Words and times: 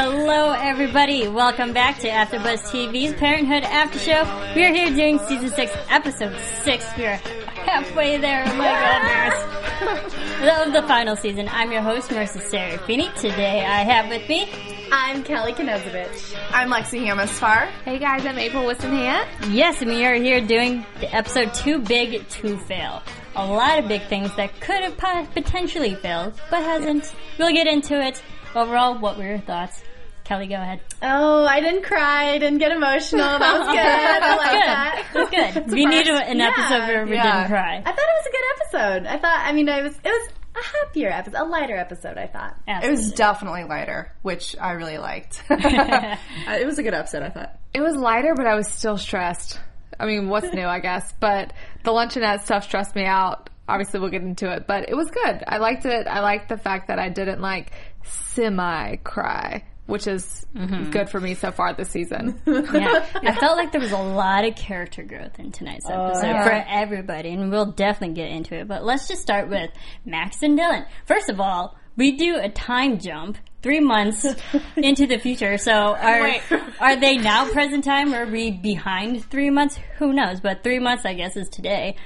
Hello, 0.00 0.52
everybody. 0.52 1.26
Welcome 1.26 1.72
back 1.72 1.98
to 1.98 2.08
AfterBuzz 2.08 2.70
TV's 2.70 3.14
Parenthood 3.14 3.64
After 3.64 3.98
Show. 3.98 4.22
We 4.54 4.64
are 4.64 4.72
here 4.72 4.94
doing 4.94 5.18
season 5.18 5.50
six, 5.50 5.72
episode 5.90 6.38
six. 6.62 6.86
We 6.96 7.04
are 7.06 7.16
halfway 7.16 8.16
there. 8.16 8.44
Oh 8.46 8.54
my 8.54 9.42
goodness. 9.82 10.66
of 10.68 10.72
the 10.72 10.86
final 10.86 11.16
season. 11.16 11.48
I'm 11.50 11.72
your 11.72 11.82
host, 11.82 12.10
Marisa 12.10 12.40
Serafini. 12.40 13.12
Today, 13.20 13.64
I 13.64 13.82
have 13.82 14.08
with 14.08 14.28
me. 14.28 14.48
I'm 14.92 15.24
Kellie 15.24 15.52
Knezovich. 15.52 16.38
I'm 16.52 16.70
Lexie 16.70 17.04
Hammesfahr. 17.04 17.66
Hey 17.84 17.98
guys, 17.98 18.24
I'm 18.24 18.38
April 18.38 18.62
Whisenhant. 18.62 19.26
Yes, 19.50 19.82
and 19.82 19.90
we 19.90 20.06
are 20.06 20.14
here 20.14 20.40
doing 20.40 20.86
the 21.00 21.12
episode 21.12 21.52
Too 21.54 21.80
Big 21.80 22.28
to 22.28 22.56
Fail. 22.56 23.02
A 23.34 23.44
lot 23.44 23.80
of 23.80 23.88
big 23.88 24.02
things 24.02 24.32
that 24.36 24.60
could 24.60 24.80
have 24.80 24.96
potentially 25.34 25.96
failed, 25.96 26.40
but 26.50 26.62
hasn't. 26.62 27.12
We'll 27.36 27.52
get 27.52 27.66
into 27.66 28.00
it. 28.00 28.22
Overall, 28.54 28.96
what 28.98 29.18
were 29.18 29.24
your 29.24 29.38
thoughts? 29.38 29.82
Kelly, 30.28 30.46
go 30.46 30.56
ahead. 30.56 30.80
Oh, 31.02 31.46
I 31.46 31.60
didn't 31.60 31.84
cry, 31.84 32.32
I 32.32 32.38
didn't 32.38 32.58
get 32.58 32.70
emotional. 32.70 33.38
That 33.38 33.58
was 33.60 33.68
good. 33.68 33.78
I 33.78 34.36
like 34.36 34.50
good. 34.50 34.60
that. 34.68 35.06
That's 35.14 35.64
good. 35.64 35.72
We 35.72 35.86
need 35.86 36.06
an 36.06 36.36
Yeah, 36.38 36.48
episode 36.48 36.86
where 36.86 37.06
we 37.06 37.14
yeah. 37.14 37.38
didn't 37.38 37.48
cry. 37.50 37.76
I 37.78 37.82
thought 37.82 37.98
it 37.98 38.18
was 38.18 38.26
a 38.26 38.30
good 38.30 38.44
episode. 38.60 39.06
I 39.06 39.18
thought, 39.18 39.46
I 39.46 39.52
mean, 39.52 39.68
I 39.70 39.80
was, 39.80 39.94
it 39.94 40.02
was 40.04 40.28
a 40.54 40.62
happier 40.84 41.08
episode, 41.08 41.38
a 41.40 41.44
lighter 41.44 41.76
episode, 41.78 42.18
I 42.18 42.26
thought. 42.26 42.56
It 42.66 42.90
was 42.90 43.12
definitely 43.12 43.64
lighter, 43.64 44.12
which 44.20 44.54
I 44.60 44.72
really 44.72 44.98
liked. 44.98 45.42
it 45.50 46.66
was 46.66 46.78
a 46.78 46.82
good 46.82 46.92
episode, 46.92 47.22
I 47.22 47.30
thought. 47.30 47.58
It 47.72 47.80
was 47.80 47.96
lighter, 47.96 48.34
but 48.36 48.46
I 48.46 48.54
was 48.54 48.68
still 48.68 48.98
stressed. 48.98 49.58
I 49.98 50.04
mean, 50.04 50.28
what's 50.28 50.52
new, 50.52 50.66
I 50.66 50.80
guess. 50.80 51.10
But 51.18 51.54
the 51.84 51.90
luncheonette 51.92 52.42
stuff 52.42 52.64
stressed 52.64 52.94
me 52.94 53.06
out. 53.06 53.48
Obviously, 53.66 53.98
we'll 54.00 54.10
get 54.10 54.20
into 54.22 54.52
it, 54.52 54.66
but 54.66 54.90
it 54.90 54.94
was 54.94 55.10
good. 55.10 55.42
I 55.46 55.56
liked 55.56 55.86
it. 55.86 56.06
I 56.06 56.20
liked 56.20 56.50
the 56.50 56.58
fact 56.58 56.88
that 56.88 56.98
I 56.98 57.08
didn't 57.08 57.40
like 57.40 57.72
semi 58.04 58.96
cry, 58.96 59.64
which 59.88 60.06
is 60.06 60.46
mm-hmm. 60.54 60.90
good 60.90 61.08
for 61.08 61.18
me 61.18 61.34
so 61.34 61.50
far 61.50 61.72
this 61.72 61.88
season. 61.88 62.38
yeah, 62.46 63.06
I 63.14 63.34
felt 63.34 63.56
like 63.56 63.72
there 63.72 63.80
was 63.80 63.92
a 63.92 63.96
lot 63.96 64.44
of 64.44 64.54
character 64.54 65.02
growth 65.02 65.38
in 65.38 65.50
tonight's 65.50 65.86
oh, 65.88 66.08
episode 66.08 66.44
for 66.44 66.64
everybody, 66.68 67.30
and 67.30 67.50
we'll 67.50 67.72
definitely 67.72 68.14
get 68.14 68.30
into 68.30 68.54
it. 68.54 68.68
But 68.68 68.84
let's 68.84 69.08
just 69.08 69.22
start 69.22 69.48
with 69.48 69.70
Max 70.04 70.42
and 70.42 70.58
Dylan. 70.58 70.86
First 71.06 71.30
of 71.30 71.40
all, 71.40 71.78
we 71.96 72.16
do 72.16 72.38
a 72.38 72.50
time 72.50 72.98
jump 72.98 73.38
three 73.62 73.80
months 73.80 74.26
into 74.76 75.06
the 75.06 75.16
future. 75.16 75.56
So 75.56 75.72
are 75.72 76.36
are 76.80 77.00
they 77.00 77.16
now 77.16 77.48
present 77.48 77.82
time? 77.82 78.12
Or 78.12 78.24
are 78.24 78.30
we 78.30 78.50
behind 78.50 79.24
three 79.24 79.48
months? 79.48 79.78
Who 79.96 80.12
knows? 80.12 80.40
But 80.40 80.62
three 80.62 80.80
months, 80.80 81.06
I 81.06 81.14
guess, 81.14 81.34
is 81.34 81.48
today. 81.48 81.96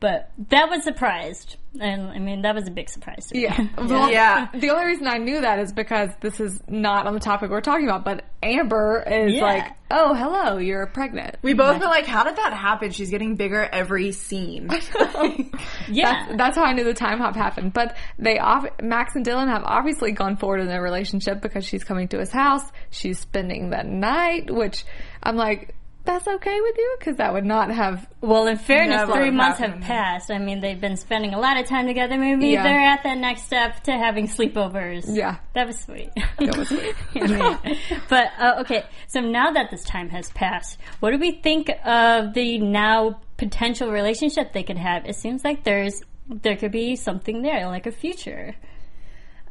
But 0.00 0.30
that 0.48 0.70
was 0.70 0.82
surprised, 0.82 1.56
and 1.78 2.08
I 2.08 2.18
mean 2.18 2.40
that 2.42 2.54
was 2.54 2.66
a 2.66 2.70
big 2.70 2.88
surprise. 2.88 3.26
To 3.26 3.34
me. 3.36 3.42
Yeah. 3.42 3.66
Well, 3.78 4.10
Yeah. 4.10 4.48
The 4.54 4.70
only 4.70 4.86
reason 4.86 5.06
I 5.06 5.18
knew 5.18 5.42
that 5.42 5.58
is 5.58 5.72
because 5.72 6.08
this 6.20 6.40
is 6.40 6.58
not 6.68 7.06
on 7.06 7.12
the 7.12 7.20
topic 7.20 7.50
we're 7.50 7.60
talking 7.60 7.84
about, 7.86 8.02
but 8.04 8.24
Amber 8.42 9.04
is 9.06 9.34
Yeah. 9.34 9.42
like, 9.42 9.66
oh, 9.90 10.14
hello, 10.14 10.56
you're 10.56 10.86
pregnant. 10.86 11.36
We 11.42 11.52
both 11.52 11.78
were 11.80 11.86
like, 11.86 12.06
how 12.06 12.24
did 12.24 12.36
that 12.36 12.54
happen? 12.54 12.92
She's 12.92 13.10
getting 13.10 13.36
bigger 13.36 13.62
every 13.62 14.12
scene. 14.12 14.68
yeah. 15.88 16.26
That's, 16.28 16.36
that's 16.36 16.56
how 16.56 16.64
I 16.64 16.72
knew 16.72 16.84
the 16.84 16.94
time 16.94 17.18
hop 17.18 17.36
happened. 17.36 17.72
But 17.72 17.96
they, 18.18 18.38
ob- 18.38 18.80
Max 18.82 19.14
and 19.16 19.24
Dylan 19.26 19.48
have 19.48 19.62
obviously 19.64 20.12
gone 20.12 20.36
forward 20.36 20.60
in 20.60 20.66
their 20.68 20.82
relationship 20.82 21.40
because 21.42 21.64
she's 21.64 21.84
coming 21.84 22.08
to 22.08 22.18
his 22.18 22.30
house. 22.30 22.62
She's 22.90 23.18
spending 23.18 23.70
the 23.70 23.82
night, 23.82 24.50
which 24.50 24.84
I'm 25.22 25.36
like, 25.36 25.74
that's 26.12 26.26
okay 26.28 26.60
with 26.60 26.76
you? 26.76 26.96
Because 26.98 27.16
that 27.16 27.32
would 27.32 27.44
not 27.44 27.70
have. 27.70 28.08
Well, 28.20 28.46
in 28.46 28.56
fairness, 28.58 28.96
Never 29.08 29.12
three 29.12 29.30
months 29.30 29.58
have 29.60 29.80
passed. 29.80 30.30
I 30.30 30.38
mean, 30.38 30.60
they've 30.60 30.80
been 30.80 30.96
spending 30.96 31.34
a 31.34 31.38
lot 31.38 31.58
of 31.58 31.66
time 31.66 31.86
together. 31.86 32.18
Maybe 32.18 32.48
Yeah. 32.48 32.62
they're 32.62 32.80
at 32.80 33.02
that 33.04 33.18
next 33.18 33.42
step 33.44 33.82
to 33.84 33.92
having 33.92 34.26
sleepovers. 34.28 35.04
Yeah. 35.06 35.36
That 35.54 35.66
was 35.66 35.78
sweet. 35.78 36.10
That 36.38 36.56
was 36.56 36.68
sweet. 36.68 36.94
But 38.08 38.28
uh, 38.38 38.56
okay, 38.60 38.84
so 39.06 39.20
now 39.20 39.52
that 39.52 39.70
this 39.70 39.84
time 39.84 40.08
has 40.10 40.30
passed, 40.32 40.78
what 41.00 41.12
do 41.12 41.18
we 41.18 41.32
think 41.32 41.70
of 41.84 42.34
the 42.34 42.58
now 42.58 43.20
potential 43.36 43.90
relationship 43.90 44.52
they 44.52 44.62
could 44.62 44.78
have? 44.78 45.06
It 45.06 45.16
seems 45.16 45.44
like 45.44 45.64
there's 45.64 46.02
there 46.28 46.56
could 46.56 46.72
be 46.72 46.96
something 46.96 47.42
there, 47.42 47.66
like 47.66 47.86
a 47.86 47.92
future. 47.92 48.54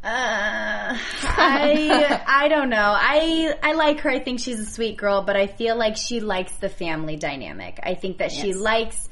Uh, 0.03 0.97
I 1.23 2.21
I 2.25 2.47
don't 2.47 2.69
know. 2.69 2.77
I 2.97 3.53
I 3.61 3.73
like 3.73 3.99
her. 4.01 4.09
I 4.09 4.19
think 4.19 4.39
she's 4.39 4.59
a 4.59 4.65
sweet 4.65 4.97
girl, 4.97 5.23
but 5.23 5.35
I 5.35 5.47
feel 5.47 5.77
like 5.77 5.97
she 5.97 6.19
likes 6.21 6.55
the 6.57 6.69
family 6.69 7.15
dynamic. 7.17 7.79
I 7.83 7.95
think 7.95 8.19
that 8.19 8.31
she 8.31 8.53
likes 8.53 9.09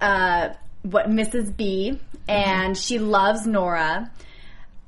uh, 0.00 0.50
what 0.82 1.06
Mrs. 1.08 1.54
B, 1.56 1.98
and 2.28 2.76
she 2.76 2.98
loves 2.98 3.46
Nora. 3.46 4.10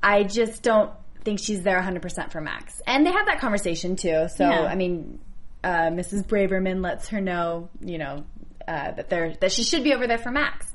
I 0.01 0.23
just 0.23 0.63
don't 0.63 0.91
think 1.23 1.39
she's 1.39 1.61
there 1.61 1.79
100% 1.81 2.31
for 2.31 2.41
Max. 2.41 2.81
And 2.85 3.05
they 3.05 3.11
have 3.11 3.25
that 3.27 3.39
conversation 3.39 3.95
too. 3.95 4.27
So 4.35 4.43
Yeah. 4.49 4.63
I 4.63 4.75
mean, 4.75 5.19
uh, 5.63 5.87
Mrs. 5.91 6.25
Braverman 6.25 6.81
lets 6.83 7.07
her 7.09 7.21
know, 7.21 7.69
you 7.79 7.97
know, 7.97 8.25
uh, 8.67 8.91
that 8.91 9.09
they're 9.09 9.33
that 9.39 9.51
she 9.51 9.63
should 9.63 9.83
be 9.83 9.93
over 9.93 10.07
there 10.07 10.17
for 10.17 10.31
Max. 10.31 10.67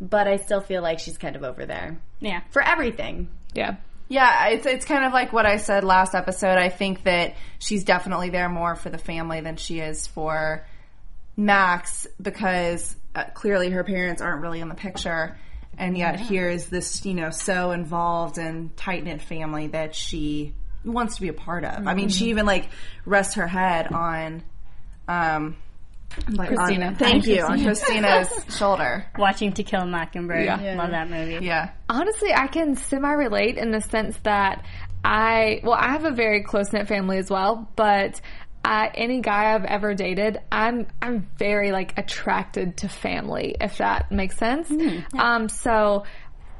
But 0.00 0.26
I 0.28 0.36
still 0.36 0.60
feel 0.60 0.82
like 0.82 0.98
she's 0.98 1.16
kind 1.18 1.36
of 1.36 1.44
over 1.44 1.64
there 1.66 1.98
Yeah. 2.20 2.40
for 2.50 2.60
everything. 2.62 3.28
Yeah. 3.54 3.76
Yeah, 4.08 4.48
it's, 4.48 4.66
it's 4.66 4.84
kind 4.84 5.04
of 5.04 5.12
like 5.12 5.32
what 5.32 5.46
I 5.46 5.56
said 5.56 5.84
last 5.84 6.14
episode. 6.14 6.58
I 6.58 6.68
think 6.68 7.04
that 7.04 7.34
she's 7.58 7.84
definitely 7.84 8.30
there 8.30 8.48
more 8.48 8.76
for 8.76 8.90
the 8.90 8.98
family 8.98 9.40
than 9.40 9.56
she 9.56 9.80
is 9.80 10.06
for 10.06 10.66
Max 11.36 12.06
because 12.20 12.94
uh, 13.14 13.24
clearly 13.34 13.70
her 13.70 13.84
parents 13.84 14.20
aren't 14.20 14.42
really 14.42 14.60
in 14.60 14.68
the 14.68 14.74
picture. 14.74 15.36
And 15.76 15.98
yet 15.98 16.20
here 16.20 16.48
is 16.48 16.66
this, 16.66 17.04
you 17.04 17.14
know, 17.14 17.30
so 17.30 17.72
involved 17.72 18.38
and 18.38 18.76
tight 18.76 19.02
knit 19.02 19.22
family 19.22 19.68
that 19.68 19.94
she 19.94 20.54
wants 20.84 21.16
to 21.16 21.22
be 21.22 21.28
a 21.28 21.32
part 21.32 21.64
of. 21.64 21.86
I 21.86 21.94
mean, 21.94 22.10
she 22.10 22.26
even 22.26 22.46
like 22.46 22.68
rests 23.04 23.34
her 23.34 23.46
head 23.46 23.88
on, 23.88 24.42
um, 25.08 25.56
like, 26.28 26.50
on- 26.50 26.56
Kristina. 26.56 26.96
thank 26.98 27.26
you, 27.26 27.42
on 27.42 27.58
Kristina's 27.64 28.28
shoulder. 28.56 29.06
Watching 29.18 29.52
To 29.54 29.62
Kill 29.62 29.80
a 29.82 29.86
Mockingbird. 29.86 30.44
Yeah. 30.44 30.74
Love 30.76 30.90
that 30.90 31.10
movie. 31.10 31.44
Yeah. 31.44 31.70
Honestly, 31.88 32.32
I 32.34 32.46
can 32.46 32.76
semi 32.76 33.12
relate 33.12 33.56
in 33.58 33.70
the 33.70 33.80
sense 33.80 34.16
that 34.24 34.64
I, 35.04 35.60
well, 35.62 35.74
I 35.78 35.88
have 35.92 36.04
a 36.04 36.12
very 36.12 36.42
close 36.42 36.72
knit 36.72 36.88
family 36.88 37.18
as 37.18 37.30
well, 37.30 37.70
but 37.76 38.20
uh, 38.64 38.88
any 38.94 39.20
guy 39.20 39.54
I've 39.54 39.66
ever 39.66 39.94
dated, 39.94 40.38
I'm 40.50 40.86
I'm 41.02 41.28
very 41.38 41.70
like 41.70 41.98
attracted 41.98 42.78
to 42.78 42.88
family, 42.88 43.54
if 43.60 43.76
that 43.76 44.10
makes 44.10 44.38
sense. 44.38 44.70
Um, 45.18 45.50
so 45.50 46.04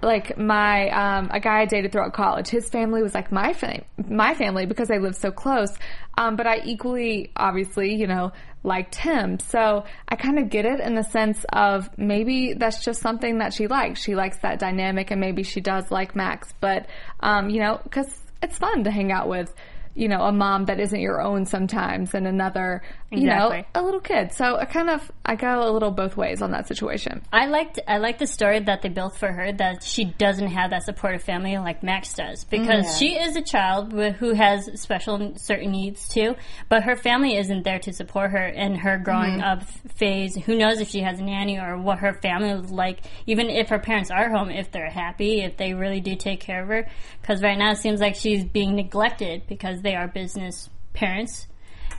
like 0.04 0.38
my 0.38 0.88
um, 0.90 1.30
a 1.32 1.40
guy 1.40 1.60
I 1.60 1.64
dated 1.66 1.92
throughout 1.92 2.12
college, 2.12 2.48
his 2.48 2.68
family 2.68 3.02
was 3.02 3.14
like 3.14 3.32
my 3.32 3.52
fam- 3.52 3.84
my 4.08 4.34
family 4.34 4.66
because 4.66 4.88
they 4.88 4.98
lived 4.98 5.16
so 5.16 5.30
close. 5.30 5.70
Um, 6.16 6.36
but 6.36 6.46
I 6.46 6.60
equally, 6.64 7.32
obviously, 7.36 7.94
you 7.94 8.06
know, 8.06 8.32
liked 8.62 8.94
him. 8.94 9.38
So 9.40 9.84
I 10.08 10.16
kind 10.16 10.38
of 10.38 10.50
get 10.50 10.64
it 10.64 10.80
in 10.80 10.94
the 10.94 11.02
sense 11.02 11.44
of 11.52 11.90
maybe 11.98 12.54
that's 12.54 12.84
just 12.84 13.00
something 13.00 13.38
that 13.38 13.52
she 13.52 13.66
likes. 13.66 14.00
She 14.00 14.14
likes 14.14 14.38
that 14.38 14.58
dynamic, 14.58 15.10
and 15.10 15.20
maybe 15.20 15.42
she 15.42 15.60
does 15.60 15.90
like 15.90 16.14
Max. 16.14 16.52
But 16.60 16.86
um, 17.20 17.50
you 17.50 17.60
know, 17.60 17.80
because 17.82 18.08
it's 18.42 18.58
fun 18.58 18.84
to 18.84 18.90
hang 18.90 19.10
out 19.10 19.28
with 19.28 19.52
you 19.94 20.08
know, 20.08 20.22
a 20.22 20.32
mom 20.32 20.64
that 20.64 20.80
isn't 20.80 21.00
your 21.00 21.22
own 21.22 21.46
sometimes 21.46 22.14
and 22.14 22.26
another, 22.26 22.82
you 23.10 23.26
know, 23.26 23.62
a 23.74 23.82
little 23.82 24.00
kid. 24.00 24.32
So 24.32 24.56
I 24.56 24.64
kind 24.64 24.90
of, 24.90 25.10
I 25.24 25.36
go 25.36 25.68
a 25.68 25.70
little 25.70 25.92
both 25.92 26.16
ways 26.16 26.42
on 26.42 26.50
that 26.50 26.66
situation. 26.66 27.22
I 27.32 27.46
liked 27.46 27.78
I 27.86 27.98
liked 27.98 28.18
the 28.18 28.26
story 28.26 28.58
that 28.60 28.82
they 28.82 28.88
built 28.88 29.16
for 29.16 29.30
her 29.30 29.52
that 29.52 29.84
she 29.84 30.04
doesn't 30.04 30.48
have 30.48 30.70
that 30.70 30.82
supportive 30.82 31.22
family 31.22 31.56
like 31.58 31.82
Max 31.82 32.12
does 32.14 32.44
because 32.44 32.86
mm, 32.86 32.98
she 32.98 33.14
is 33.14 33.36
a 33.36 33.42
child 33.42 33.92
who 33.92 34.34
has 34.34 34.68
special 34.80 35.34
certain 35.36 35.70
needs 35.70 36.08
too, 36.08 36.34
but 36.68 36.82
her 36.82 36.96
family 36.96 37.36
isn't 37.36 37.62
there 37.62 37.78
to 37.78 37.92
support 37.92 38.32
her 38.32 38.46
in 38.46 38.74
her 38.74 38.98
growing 38.98 39.38
mm-hmm. 39.38 39.60
up 39.60 39.62
phase. 39.96 40.34
Who 40.34 40.56
knows 40.56 40.80
if 40.80 40.88
she 40.88 41.00
has 41.00 41.20
a 41.20 41.22
nanny 41.22 41.58
or 41.58 41.78
what 41.78 42.00
her 42.00 42.14
family 42.14 42.50
is 42.50 42.70
like? 42.70 43.00
Even 43.26 43.48
if 43.48 43.68
her 43.68 43.78
parents 43.78 44.10
are 44.10 44.28
home, 44.28 44.50
if 44.50 44.72
they're 44.72 44.90
happy, 44.90 45.42
if 45.42 45.56
they 45.56 45.72
really 45.72 46.00
do 46.00 46.16
take 46.16 46.40
care 46.40 46.62
of 46.62 46.68
her, 46.68 46.88
because 47.20 47.42
right 47.42 47.56
now 47.56 47.70
it 47.70 47.78
seems 47.78 48.00
like 48.00 48.16
she's 48.16 48.44
being 48.44 48.74
neglected 48.74 49.42
because 49.46 49.83
they 49.84 49.94
are 49.94 50.08
business 50.08 50.68
parents 50.92 51.46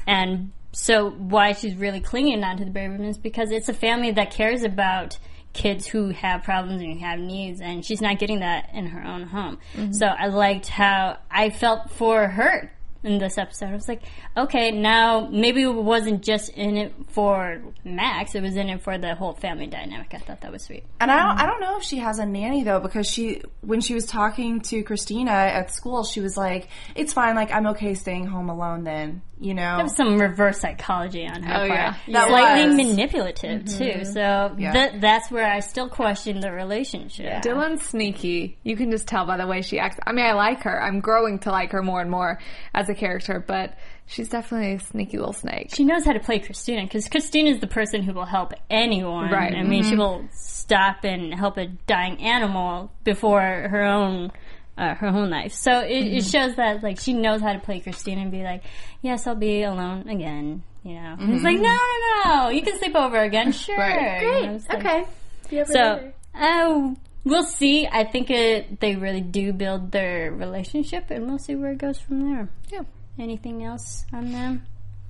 And 0.06 0.52
so 0.72 1.10
why 1.10 1.54
she's 1.54 1.76
really 1.76 2.02
clinging 2.02 2.44
on 2.44 2.58
to 2.58 2.66
the 2.66 2.72
room 2.72 3.04
is 3.06 3.18
because 3.18 3.52
it's 3.52 3.70
a 3.70 3.74
family 3.74 4.12
that 4.12 4.32
cares 4.32 4.64
about 4.64 5.18
kids 5.54 5.88
who 5.88 6.10
have 6.10 6.44
problems 6.44 6.82
and 6.82 6.94
who 6.94 7.00
have 7.00 7.18
needs 7.18 7.62
and 7.62 7.86
she's 7.86 8.02
not 8.02 8.20
getting 8.20 8.42
that 8.42 8.70
in 8.74 8.88
her 8.88 9.02
own 9.02 9.24
home. 9.24 9.58
Mm-hmm. 9.74 9.94
So 9.94 10.06
I 10.06 10.28
liked 10.28 10.68
how 10.68 11.18
I 11.32 11.50
felt 11.50 11.92
for 11.92 12.28
her 12.28 12.75
in 13.06 13.20
this 13.20 13.38
episode. 13.38 13.70
I 13.70 13.74
was 13.74 13.88
like, 13.88 14.02
okay, 14.36 14.72
now 14.72 15.28
maybe 15.32 15.62
it 15.62 15.70
wasn't 15.70 16.24
just 16.24 16.50
in 16.50 16.78
it 16.78 16.94
for 17.10 17.62
Max, 17.84 18.36
it 18.36 18.42
was 18.42 18.56
in 18.56 18.70
it 18.70 18.82
for 18.82 18.98
the 18.98 19.16
whole 19.16 19.34
family 19.34 19.68
dynamic. 19.68 20.14
I 20.14 20.18
thought 20.18 20.42
that 20.42 20.52
was 20.52 20.64
sweet. 20.64 20.84
And 21.00 21.12
I 21.12 21.18
don't, 21.18 21.40
I 21.40 21.46
don't 21.46 21.62
know 21.62 21.78
if 21.78 21.84
she 21.84 21.98
has 21.98 22.20
a 22.20 22.26
nanny 22.26 22.64
though, 22.64 22.80
because 22.80 23.08
she, 23.08 23.42
when 23.62 23.82
she 23.82 23.94
was 23.94 24.06
talking 24.06 24.62
to 24.62 24.84
Kristina 24.84 25.30
at 25.30 25.72
school, 25.72 26.04
she 26.04 26.20
was 26.20 26.36
like, 26.36 26.68
"It's 26.96 27.14
fine. 27.14 27.36
Like 27.36 27.52
I'm 27.52 27.68
okay 27.68 27.94
staying 27.94 28.26
home 28.26 28.50
alone 28.50 28.84
then." 28.84 29.22
You 29.40 29.54
know. 29.54 29.88
Some 29.88 30.18
reverse 30.18 30.60
psychology 30.60 31.28
on 31.28 31.44
her 31.44 31.54
Oh, 31.54 31.68
part. 31.68 31.70
yeah. 31.70 31.96
That 32.14 32.28
Slightly 32.30 32.68
was. 32.68 32.76
manipulative 32.76 33.64
mm-hmm. 33.64 34.00
too. 34.00 34.06
So 34.06 34.56
Yeah. 34.58 34.72
that 34.74 35.02
that's 35.02 35.30
where 35.30 35.46
I 35.46 35.60
still 35.60 35.90
question 35.90 36.40
the 36.40 36.52
relationship. 36.52 37.44
Dylan's 37.44 37.84
sneaky. 37.84 38.58
You 38.64 38.78
can 38.78 38.92
just 38.92 39.08
tell 39.08 39.26
by 39.26 39.38
the 39.38 39.46
way 39.48 39.62
she 39.62 39.78
acts. 39.80 39.98
I 40.06 40.14
mean, 40.14 40.26
I 40.26 40.34
like 40.34 40.64
her. 40.64 40.82
I'm 40.82 41.02
growing 41.02 41.40
to 41.40 41.52
like 41.52 41.72
her 41.72 41.84
more 41.84 42.02
and 42.02 42.10
more 42.10 42.40
as 42.74 42.88
a 42.90 42.96
character, 42.96 43.44
but 43.46 43.78
she's 44.06 44.30
definitely 44.30 44.76
a 44.76 44.80
sneaky 44.80 45.18
little 45.18 45.34
snake. 45.34 45.72
She 45.74 45.84
knows 45.84 46.06
how 46.06 46.14
to 46.14 46.20
play 46.20 46.40
Kristina 46.40 46.84
because 46.84 47.10
Kristina 47.10 47.52
is 47.52 47.60
the 47.60 47.68
person 47.68 48.04
who 48.04 48.14
will 48.14 48.26
help 48.26 48.54
anyone. 48.70 49.32
Right. 49.32 49.54
I 49.54 49.64
mean, 49.64 49.84
she 49.84 49.92
mm-hmm. 49.92 50.00
will 50.00 50.26
stop 50.32 51.04
and 51.04 51.34
help 51.34 51.58
a 51.58 51.68
dying 51.88 52.22
animal 52.22 52.92
before 53.04 53.42
her 53.42 53.84
own. 53.84 54.32
Uh, 54.78 54.94
her 54.96 55.08
own 55.08 55.30
life. 55.30 55.54
So 55.54 55.80
it, 55.80 56.04
it 56.18 56.26
shows 56.26 56.56
that 56.58 56.84
like 56.84 57.00
she 57.00 57.14
knows 57.14 57.40
how 57.40 57.54
to 57.54 57.60
play 57.60 57.80
Christine 57.80 58.20
and 58.20 58.30
be 58.30 58.44
like, 58.44 58.62
yes, 59.02 59.26
I'll 59.26 59.34
be 59.36 59.64
alone 59.64 60.10
again. 60.10 60.64
You 60.84 60.96
know, 60.96 61.16
And 61.18 61.34
it's 61.34 61.44
like 61.44 61.58
no, 61.60 61.78
no, 61.78 62.22
no, 62.44 62.50
you 62.50 62.62
can 62.62 62.78
sleep 62.78 62.94
over 62.96 63.18
again, 63.18 63.52
sure. 63.54 63.78
Right. 63.78 64.22
You 64.22 64.46
know, 64.48 64.60
like- 64.70 64.78
Okay. 64.86 65.06
See 65.50 65.56
you 65.56 65.62
over 65.64 65.72
So, 65.72 66.12
uh, 66.36 66.94
we'll 67.24 67.44
see. 67.46 67.88
I 67.88 68.04
think 68.04 68.30
it, 68.30 68.80
they 68.82 68.96
really 68.96 69.22
do 69.22 69.54
build 69.54 69.92
their 69.92 70.32
relationship, 70.32 71.10
and 71.10 71.26
we'll 71.28 71.40
see 71.40 71.56
where 71.56 71.72
it 71.72 71.78
goes 71.78 72.00
from 72.00 72.30
there. 72.34 72.50
Yeah. 72.70 72.82
Anything 73.18 73.64
else 73.64 74.04
on 74.12 74.32
them? 74.34 74.64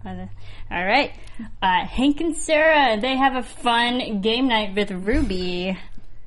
All 0.05 0.85
right. 0.85 1.11
Uh, 1.63 1.83
Hank 1.87 2.21
and 2.21 2.37
Sarah, 2.37 3.01
they 3.01 3.17
have 3.17 3.35
a 3.35 3.41
fun 3.41 4.21
game 4.21 4.47
night 4.47 4.75
with 4.75 4.91
Ruby. 4.91 5.75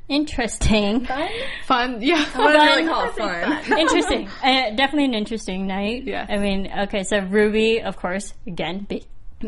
Interesting. 0.09 1.05
Fun. 1.05 1.29
Fun, 1.67 2.03
Yeah. 2.03 2.17
I 2.17 2.25
Fun. 2.25 2.53
really 2.55 2.87
call 2.87 3.05
it 3.09 3.15
fun. 3.15 3.79
interesting. 3.79 4.29
Uh, 4.43 4.71
definitely 4.75 5.05
an 5.05 5.15
interesting 5.15 5.67
night. 5.67 6.05
Yeah. 6.05 6.25
I 6.29 6.37
mean, 6.39 6.71
okay, 6.85 7.03
so 7.03 7.19
Ruby, 7.21 7.83
of 7.83 7.97
course, 7.97 8.33
again, 8.47 8.87
be, 8.89 9.05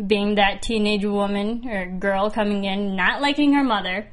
being 0.07 0.35
that 0.35 0.61
teenage 0.63 1.05
woman 1.05 1.67
or 1.69 1.87
girl 1.87 2.31
coming 2.31 2.65
in, 2.65 2.97
not 2.97 3.23
liking 3.23 3.55
her 3.55 3.65
mother, 3.65 4.09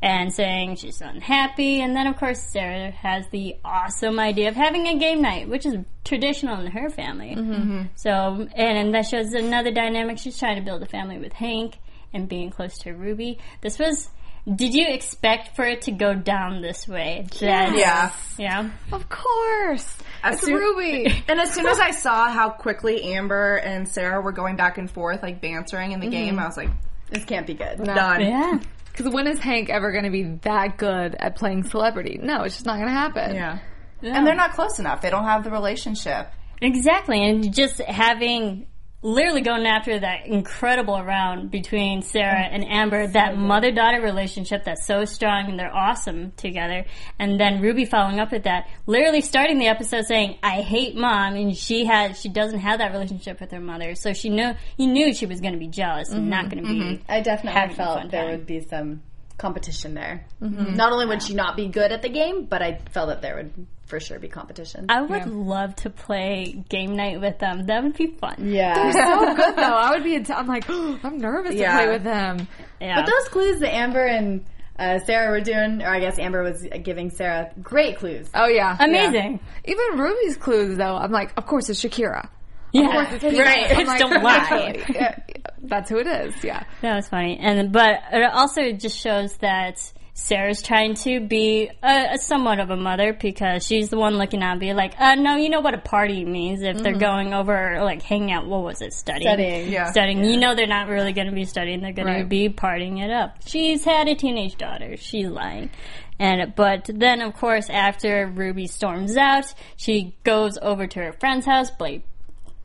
and 0.00 0.32
saying 0.32 0.76
she's 0.76 1.00
unhappy. 1.00 1.80
And 1.80 1.94
then, 1.96 2.06
of 2.06 2.16
course, 2.16 2.40
Sarah 2.52 2.90
has 2.90 3.26
the 3.30 3.56
awesome 3.64 4.18
idea 4.20 4.48
of 4.48 4.54
having 4.54 4.86
a 4.88 4.98
game 4.98 5.20
night, 5.22 5.48
which 5.48 5.64
is 5.66 5.74
traditional 6.04 6.60
in 6.60 6.70
her 6.72 6.90
family. 6.90 7.34
Mm-hmm. 7.36 7.82
So, 7.96 8.10
and, 8.10 8.78
and 8.78 8.94
that 8.94 9.06
shows 9.06 9.32
another 9.32 9.70
dynamic. 9.72 10.18
She's 10.18 10.38
trying 10.38 10.56
to 10.56 10.62
build 10.62 10.82
a 10.82 10.86
family 10.86 11.18
with 11.18 11.32
Hank 11.32 11.78
and 12.12 12.28
being 12.28 12.50
close 12.50 12.78
to 12.78 12.92
Ruby. 12.92 13.38
This 13.60 13.78
was. 13.78 14.08
Did 14.52 14.74
you 14.74 14.88
expect 14.88 15.54
for 15.54 15.64
it 15.64 15.82
to 15.82 15.92
go 15.92 16.14
down 16.14 16.62
this 16.62 16.88
way? 16.88 17.26
That- 17.40 17.76
Yeah. 17.76 18.12
Yeah. 18.38 18.70
Of 18.90 19.08
course. 19.08 19.96
As 20.22 20.36
It's 20.36 20.44
soon- 20.46 20.54
Ruby. 20.54 21.24
And 21.28 21.40
as 21.40 21.52
soon 21.52 21.66
as 21.66 21.78
I 21.78 21.92
saw 21.92 22.28
how 22.28 22.50
quickly 22.50 23.14
Amber 23.14 23.56
and 23.56 23.88
Sarah 23.88 24.20
were 24.20 24.32
going 24.32 24.56
back 24.56 24.78
and 24.78 24.90
forth, 24.90 25.22
like 25.22 25.40
bantering 25.40 25.92
in 25.92 26.00
the 26.00 26.06
mm-hmm. 26.06 26.24
game, 26.24 26.38
I 26.38 26.46
was 26.46 26.56
like, 26.56 26.70
This 27.10 27.24
can't 27.24 27.46
be 27.46 27.54
good. 27.54 27.84
done. 27.84 28.20
Yeah. 28.20 28.58
Because 28.90 29.12
when 29.12 29.26
is 29.26 29.38
Hank 29.38 29.70
ever 29.70 29.92
going 29.92 30.04
to 30.04 30.10
be 30.10 30.24
that 30.42 30.76
good 30.76 31.14
at 31.18 31.36
playing 31.36 31.62
celebrity? 31.64 32.18
No, 32.20 32.42
it's 32.42 32.56
just 32.56 32.66
not 32.66 32.76
going 32.76 32.88
to 32.88 32.94
happen. 32.94 33.34
Yeah. 33.34 33.58
And 34.02 34.26
they're 34.26 34.34
not 34.34 34.52
close 34.52 34.78
enough. 34.78 35.00
They 35.00 35.10
don't 35.10 35.24
have 35.24 35.44
the 35.44 35.50
relationship. 35.50 36.28
Exactly, 36.60 37.24
and 37.24 37.54
just 37.54 37.80
having 37.80 38.66
literally 39.02 39.40
going 39.40 39.66
after 39.66 39.98
that 39.98 40.26
incredible 40.26 41.02
round 41.02 41.50
between 41.50 42.02
Sarah 42.02 42.46
oh, 42.48 42.54
and 42.54 42.64
Amber, 42.64 43.06
that 43.08 43.36
mother 43.36 43.72
daughter 43.72 44.00
relationship 44.00 44.64
that's 44.64 44.86
so 44.86 45.04
strong 45.04 45.50
and 45.50 45.58
they're 45.58 45.74
awesome 45.74 46.32
together. 46.36 46.84
And 47.18 47.38
then 47.38 47.60
Ruby 47.60 47.84
following 47.84 48.20
up 48.20 48.32
with 48.32 48.44
that, 48.44 48.68
literally 48.86 49.20
starting 49.20 49.58
the 49.58 49.66
episode 49.66 50.04
saying, 50.06 50.38
I 50.42 50.60
hate 50.60 50.96
mom, 50.96 51.34
and 51.34 51.56
she 51.56 51.84
has, 51.86 52.20
she 52.20 52.28
doesn't 52.28 52.60
have 52.60 52.78
that 52.78 52.92
relationship 52.92 53.40
with 53.40 53.50
her 53.50 53.60
mother. 53.60 53.94
So 53.94 54.12
she 54.12 54.28
knew, 54.28 54.52
you 54.76 54.86
knew 54.86 55.12
she 55.12 55.26
was 55.26 55.40
going 55.40 55.54
to 55.54 55.58
be 55.58 55.68
jealous 55.68 56.10
and 56.10 56.30
not 56.30 56.46
mm-hmm. 56.46 56.54
going 56.54 56.64
to 56.64 56.72
be. 56.72 56.80
Mm-hmm. 56.80 57.12
I 57.12 57.20
definitely 57.20 57.60
Having 57.60 57.74
a 57.74 57.76
fun 57.76 57.86
felt 57.98 58.10
there 58.10 58.22
time. 58.22 58.30
would 58.30 58.46
be 58.46 58.60
some 58.60 59.02
competition 59.38 59.94
there. 59.94 60.26
Not 60.40 60.92
only 60.92 61.06
would 61.06 61.22
she 61.22 61.34
not 61.34 61.56
be 61.56 61.68
good 61.68 61.90
at 61.92 62.02
the 62.02 62.08
game, 62.08 62.44
but 62.44 62.62
I 62.62 62.78
felt 62.92 63.08
that 63.08 63.22
there 63.22 63.36
would 63.36 63.66
for 63.86 64.00
sure 64.00 64.18
be 64.18 64.28
competition. 64.28 64.86
I 64.88 65.02
would 65.02 65.26
love 65.26 65.74
to 65.76 65.90
play 65.90 66.64
game 66.68 66.96
night 66.96 67.20
with 67.20 67.38
them. 67.38 67.66
That 67.66 67.82
would 67.82 67.96
be 67.96 68.06
fun. 68.18 68.36
yeah. 68.52 68.90
they're 68.90 68.92
So 68.92 69.34
good 69.36 69.56
though. 69.56 69.62
I 69.62 69.90
would 69.90 70.04
be. 70.04 70.14
int- 70.14 70.30
I'm 70.30 70.46
like, 70.46 70.68
I'm 70.70 71.18
nervous 71.18 71.54
Yeah. 71.54 71.72
to 71.72 71.82
play 71.84 71.92
with 71.92 72.04
them. 72.04 72.48
Yeah. 72.80 72.96
But 73.00 73.06
those 73.06 73.28
clues 73.28 73.60
that 73.60 73.74
Amber 73.74 74.04
and 74.06 74.44
uh, 74.78 74.98
Sarah 75.00 75.30
were 75.30 75.40
doing, 75.42 75.82
or 75.82 75.88
I 75.88 76.00
guess 76.00 76.18
Amber 76.18 76.42
was 76.42 76.66
giving 76.82 77.10
Sarah 77.10 77.50
great 77.60 77.98
clues. 77.98 78.28
Oh 78.34 78.46
yeah, 78.46 78.76
Amazing. 78.80 79.40
Even 79.64 79.98
Ruby's 79.98 80.36
clues 80.38 80.78
though. 80.78 80.96
I'm 80.96 81.12
like, 81.12 81.32
of 81.36 81.44
course 81.46 81.68
it's 81.68 81.82
Shakira. 81.84 82.28
Yeah. 82.72 83.12
It's 83.14 83.38
right. 83.38 83.70
I'm 83.70 83.80
It's 83.80 83.88
like, 83.88 83.98
don't 84.00 84.22
lie. 84.22 84.36
actually, 84.36 84.94
yeah, 84.94 85.18
That's 85.62 85.90
who 85.90 85.98
it 85.98 86.06
is. 86.06 86.42
Yeah. 86.42 86.64
That 86.80 86.96
was 86.96 87.08
funny, 87.08 87.38
and 87.38 87.70
but 87.72 88.00
it 88.12 88.30
also 88.32 88.72
just 88.72 88.98
shows 88.98 89.36
that 89.38 89.78
Sarah's 90.14 90.60
trying 90.62 90.94
to 90.94 91.20
be 91.20 91.70
a, 91.82 92.14
a 92.14 92.18
somewhat 92.18 92.60
of 92.60 92.70
a 92.70 92.76
mother 92.76 93.12
because 93.14 93.66
she's 93.66 93.88
the 93.88 93.96
one 93.98 94.18
looking 94.18 94.42
out, 94.42 94.52
and 94.52 94.60
be 94.60 94.72
like, 94.74 94.94
uh, 95.00 95.14
no, 95.14 95.36
you 95.36 95.48
know 95.48 95.60
what 95.60 95.74
a 95.74 95.78
party 95.78 96.24
means 96.24 96.62
if 96.62 96.78
they're 96.82 96.98
going 96.98 97.32
over 97.32 97.78
like 97.82 98.02
hanging 98.02 98.30
out. 98.32 98.46
What 98.46 98.62
was 98.62 98.82
it? 98.82 98.92
Studying. 98.92 99.28
Studying. 99.28 99.72
Yeah. 99.72 99.90
Studying. 99.90 100.24
You 100.24 100.36
know 100.38 100.54
they're 100.54 100.66
not 100.66 100.88
really 100.88 101.12
going 101.12 101.28
to 101.28 101.32
be 101.34 101.44
studying. 101.44 101.80
They're 101.80 101.92
going 101.92 102.20
to 102.20 102.24
be 102.26 102.48
partying 102.50 103.02
it 103.02 103.10
up. 103.10 103.36
She's 103.46 103.84
had 103.84 104.08
a 104.08 104.14
teenage 104.14 104.56
daughter. 104.56 104.96
She's 104.96 105.28
lying. 105.28 105.70
And 106.18 106.54
but 106.54 106.88
then 106.94 107.20
of 107.22 107.34
course 107.34 107.68
after 107.70 108.26
Ruby 108.26 108.66
storms 108.66 109.16
out, 109.16 109.52
she 109.76 110.14
goes 110.24 110.56
over 110.60 110.86
to 110.86 111.00
her 111.00 111.12
friend's 111.14 111.46
house, 111.46 111.70
play, 111.70 112.04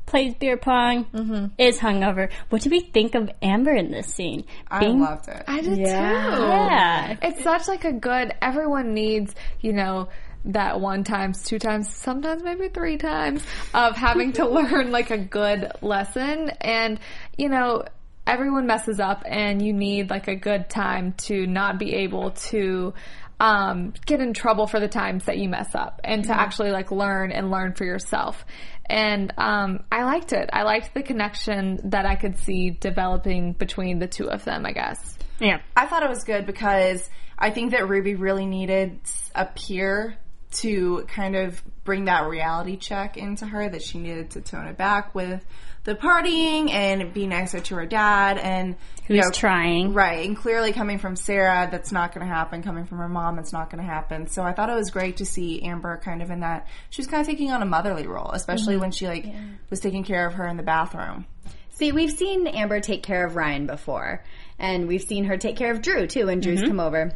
plays 0.07 0.33
beer 0.33 0.57
pong, 0.57 1.05
Mm-hmm. 1.13 1.45
is 1.59 1.77
hungover. 1.77 2.31
What 2.49 2.63
do 2.63 2.71
we 2.71 2.79
think 2.79 3.13
of 3.13 3.29
Amber 3.43 3.73
in 3.75 3.91
this 3.91 4.07
scene? 4.07 4.45
I 4.71 4.87
loved 4.87 5.27
it. 5.27 5.43
I 5.47 5.61
did 5.61 5.77
Yeah. 5.77 6.35
too. 6.35 6.41
Yeah. 6.43 7.17
It's 7.21 7.43
such 7.43 7.67
like 7.67 7.85
a 7.85 7.93
good. 7.93 8.33
Everyone 8.41 8.95
needs, 8.95 9.35
you 9.61 9.73
know. 9.73 10.09
That 10.45 10.79
one 10.79 11.03
times, 11.03 11.43
two 11.43 11.59
times, 11.59 11.93
sometimes 11.93 12.41
maybe 12.41 12.69
three 12.69 12.95
times 12.97 13.43
of 13.73 13.97
having 13.97 14.31
to 14.33 14.47
learn 14.57 14.91
like 14.91 15.11
a 15.11 15.17
good 15.17 15.69
lesson. 15.81 16.51
And, 16.61 17.01
you 17.37 17.49
know, 17.49 17.83
everyone 18.25 18.65
messes 18.65 19.01
up 19.01 19.23
and 19.25 19.61
you 19.61 19.73
need 19.73 20.09
like 20.09 20.29
a 20.29 20.35
good 20.35 20.69
time 20.69 21.13
to 21.17 21.45
not 21.47 21.77
be 21.79 21.95
able 21.95 22.31
to 22.31 22.93
um, 23.39 23.93
get 24.05 24.19
in 24.19 24.33
trouble 24.33 24.67
for 24.67 24.79
the 24.79 24.87
times 24.87 25.25
that 25.25 25.37
you 25.37 25.47
mess 25.49 25.75
up 25.75 26.01
and 26.03 26.23
to 26.25 26.33
actually 26.33 26.71
like 26.71 26.91
learn 26.91 27.31
and 27.31 27.51
learn 27.51 27.73
for 27.73 27.85
yourself. 27.85 28.45
And 28.85 29.33
um, 29.37 29.83
I 29.91 30.03
liked 30.03 30.33
it. 30.33 30.49
I 30.51 30.63
liked 30.63 30.93
the 30.93 31.03
connection 31.03 31.89
that 31.91 32.05
I 32.05 32.15
could 32.15 32.39
see 32.39 32.71
developing 32.71 33.53
between 33.53 33.99
the 33.99 34.07
two 34.07 34.29
of 34.29 34.43
them, 34.45 34.65
I 34.65 34.71
guess. 34.71 35.17
Yeah. 35.39 35.59
I 35.75 35.85
thought 35.85 36.03
it 36.03 36.09
was 36.09 36.23
good 36.23 36.45
because 36.45 37.07
I 37.37 37.51
think 37.51 37.71
that 37.71 37.87
Ruby 37.87 38.15
really 38.15 38.45
needed 38.45 38.99
a 39.35 39.45
peer 39.45 40.17
to 40.49 41.05
kind 41.07 41.35
of 41.35 41.61
bring 41.83 42.05
that 42.05 42.27
reality 42.27 42.77
check 42.77 43.17
into 43.17 43.45
her 43.45 43.69
that 43.69 43.83
she 43.83 43.99
needed 43.99 44.31
to 44.31 44.41
tone 44.41 44.67
it 44.67 44.77
back 44.77 45.13
with 45.13 45.45
the 45.87 45.95
partying 45.95 46.69
and 46.69 47.13
be 47.13 47.27
nicer 47.27 47.61
to 47.61 47.75
her 47.75 47.85
dad 47.85 48.37
and 48.37 48.75
you 49.07 49.15
Who's 49.15 49.25
know, 49.25 49.31
trying. 49.31 49.93
right 49.93 50.27
and 50.27 50.35
clearly 50.35 50.73
coming 50.73 50.99
from 50.99 51.15
Sarah 51.15 51.69
that's 51.71 51.93
not 51.93 52.13
going 52.13 52.27
to 52.27 52.31
happen. 52.31 52.61
Coming 52.61 52.83
from 52.83 52.97
her 52.97 53.07
mom 53.07 53.39
it's 53.39 53.53
not 53.53 53.69
going 53.69 53.81
to 53.81 53.89
happen. 53.89 54.27
So 54.27 54.43
I 54.43 54.51
thought 54.51 54.69
it 54.69 54.75
was 54.75 54.91
great 54.91 55.17
to 55.17 55.25
see 55.25 55.63
Amber 55.63 55.95
kind 56.03 56.21
of 56.21 56.29
in 56.29 56.41
that 56.41 56.67
she 56.89 56.99
was 56.99 57.07
kind 57.07 57.21
of 57.21 57.27
taking 57.27 57.51
on 57.51 57.61
a 57.61 57.65
motherly 57.65 58.05
role 58.05 58.31
especially 58.31 58.73
mm-hmm. 58.73 58.81
when 58.81 58.91
she 58.91 59.07
like 59.07 59.27
was 59.69 59.79
taking 59.79 60.03
care 60.03 60.27
of 60.27 60.33
her 60.33 60.45
in 60.45 60.57
the 60.57 60.63
bathroom. 60.63 61.25
See, 61.69 61.93
we've 61.93 62.11
seen 62.11 62.47
Amber 62.47 62.81
take 62.81 63.01
care 63.01 63.25
of 63.25 63.37
Ryan 63.37 63.65
before, 63.65 64.23
and 64.59 64.87
we've 64.89 65.03
seen 65.03 65.25
her 65.25 65.37
take 65.37 65.55
care 65.55 65.71
of 65.71 65.81
Drew 65.81 66.05
too 66.05 66.25
when 66.25 66.41
Drew's 66.41 66.59
mm-hmm. 66.59 66.69
come 66.69 66.79
over. 66.81 67.13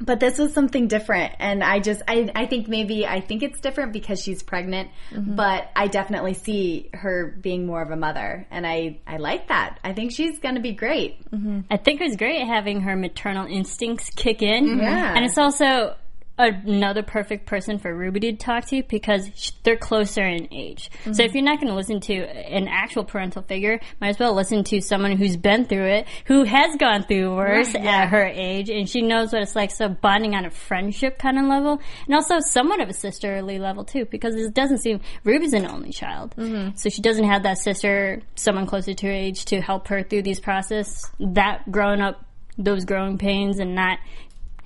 But 0.00 0.20
this 0.20 0.38
was 0.38 0.54
something 0.54 0.86
different, 0.86 1.34
and 1.38 1.62
I 1.62 1.80
just, 1.80 2.02
I, 2.06 2.30
I 2.34 2.46
think 2.46 2.68
maybe, 2.68 3.06
I 3.06 3.20
think 3.20 3.42
it's 3.42 3.60
different 3.60 3.92
because 3.92 4.22
she's 4.22 4.42
pregnant, 4.42 4.90
mm-hmm. 5.10 5.34
but 5.34 5.70
I 5.74 5.88
definitely 5.88 6.34
see 6.34 6.90
her 6.94 7.36
being 7.40 7.66
more 7.66 7.82
of 7.82 7.90
a 7.90 7.96
mother, 7.96 8.46
and 8.50 8.66
I, 8.66 9.00
I 9.06 9.16
like 9.16 9.48
that. 9.48 9.78
I 9.82 9.94
think 9.94 10.12
she's 10.12 10.38
gonna 10.38 10.60
be 10.60 10.72
great. 10.72 11.28
Mm-hmm. 11.30 11.60
I 11.70 11.76
think 11.78 12.00
it 12.00 12.04
was 12.04 12.16
great 12.16 12.46
having 12.46 12.82
her 12.82 12.96
maternal 12.96 13.46
instincts 13.46 14.10
kick 14.10 14.42
in. 14.42 14.66
Mm-hmm. 14.66 14.80
Yeah. 14.80 15.14
And 15.14 15.24
it's 15.24 15.38
also 15.38 15.96
another 16.38 17.02
perfect 17.02 17.46
person 17.46 17.78
for 17.78 17.94
Ruby 17.94 18.20
to 18.20 18.32
talk 18.34 18.66
to 18.66 18.82
because 18.84 19.28
sh- 19.34 19.50
they're 19.64 19.76
closer 19.76 20.22
in 20.22 20.48
age. 20.52 20.90
So 21.04 21.10
if 21.10 21.16
mm-hmm. 21.16 21.36
you're 21.36 21.44
not 21.44 21.56
going 21.56 21.68
to 21.68 21.74
listen 21.74 22.00
to 22.00 22.14
an 22.14 22.68
actual 22.68 23.04
parental 23.04 23.42
figure, 23.42 23.80
might 24.00 24.10
as 24.10 24.18
well 24.18 24.34
listen 24.34 24.64
to 24.64 24.80
someone 24.80 25.16
who's 25.16 25.36
been 25.36 25.64
through 25.64 25.86
it, 25.86 26.06
who 26.26 26.44
has 26.44 26.76
gone 26.76 27.02
through 27.02 27.34
worse 27.34 27.74
at 27.74 28.08
her 28.08 28.24
age, 28.24 28.70
and 28.70 28.88
she 28.88 29.02
knows 29.02 29.32
what 29.32 29.42
it's 29.42 29.56
like. 29.56 29.70
So 29.70 29.88
bonding 29.88 30.34
on 30.34 30.44
a 30.44 30.50
friendship 30.50 31.18
kind 31.18 31.38
of 31.38 31.46
level, 31.46 31.80
and 32.06 32.14
also 32.14 32.38
somewhat 32.40 32.80
of 32.80 32.88
a 32.88 32.94
sisterly 32.94 33.58
level 33.58 33.84
too, 33.84 34.04
because 34.04 34.34
it 34.34 34.54
doesn't 34.54 34.78
seem 34.78 35.00
Ruby's 35.24 35.52
an 35.52 35.66
only 35.66 35.92
child, 35.92 36.34
mm-hmm. 36.36 36.76
so 36.76 36.88
she 36.88 37.02
doesn't 37.02 37.24
have 37.24 37.42
that 37.42 37.58
sister, 37.58 38.22
someone 38.36 38.66
closer 38.66 38.94
to 38.94 39.06
her 39.06 39.12
age, 39.12 39.44
to 39.46 39.60
help 39.60 39.88
her 39.88 40.02
through 40.02 40.22
these 40.22 40.40
process. 40.40 41.04
That 41.18 41.70
growing 41.70 42.00
up 42.00 42.24
those 42.58 42.84
growing 42.84 43.18
pains 43.18 43.60
and 43.60 43.74
not 43.74 43.98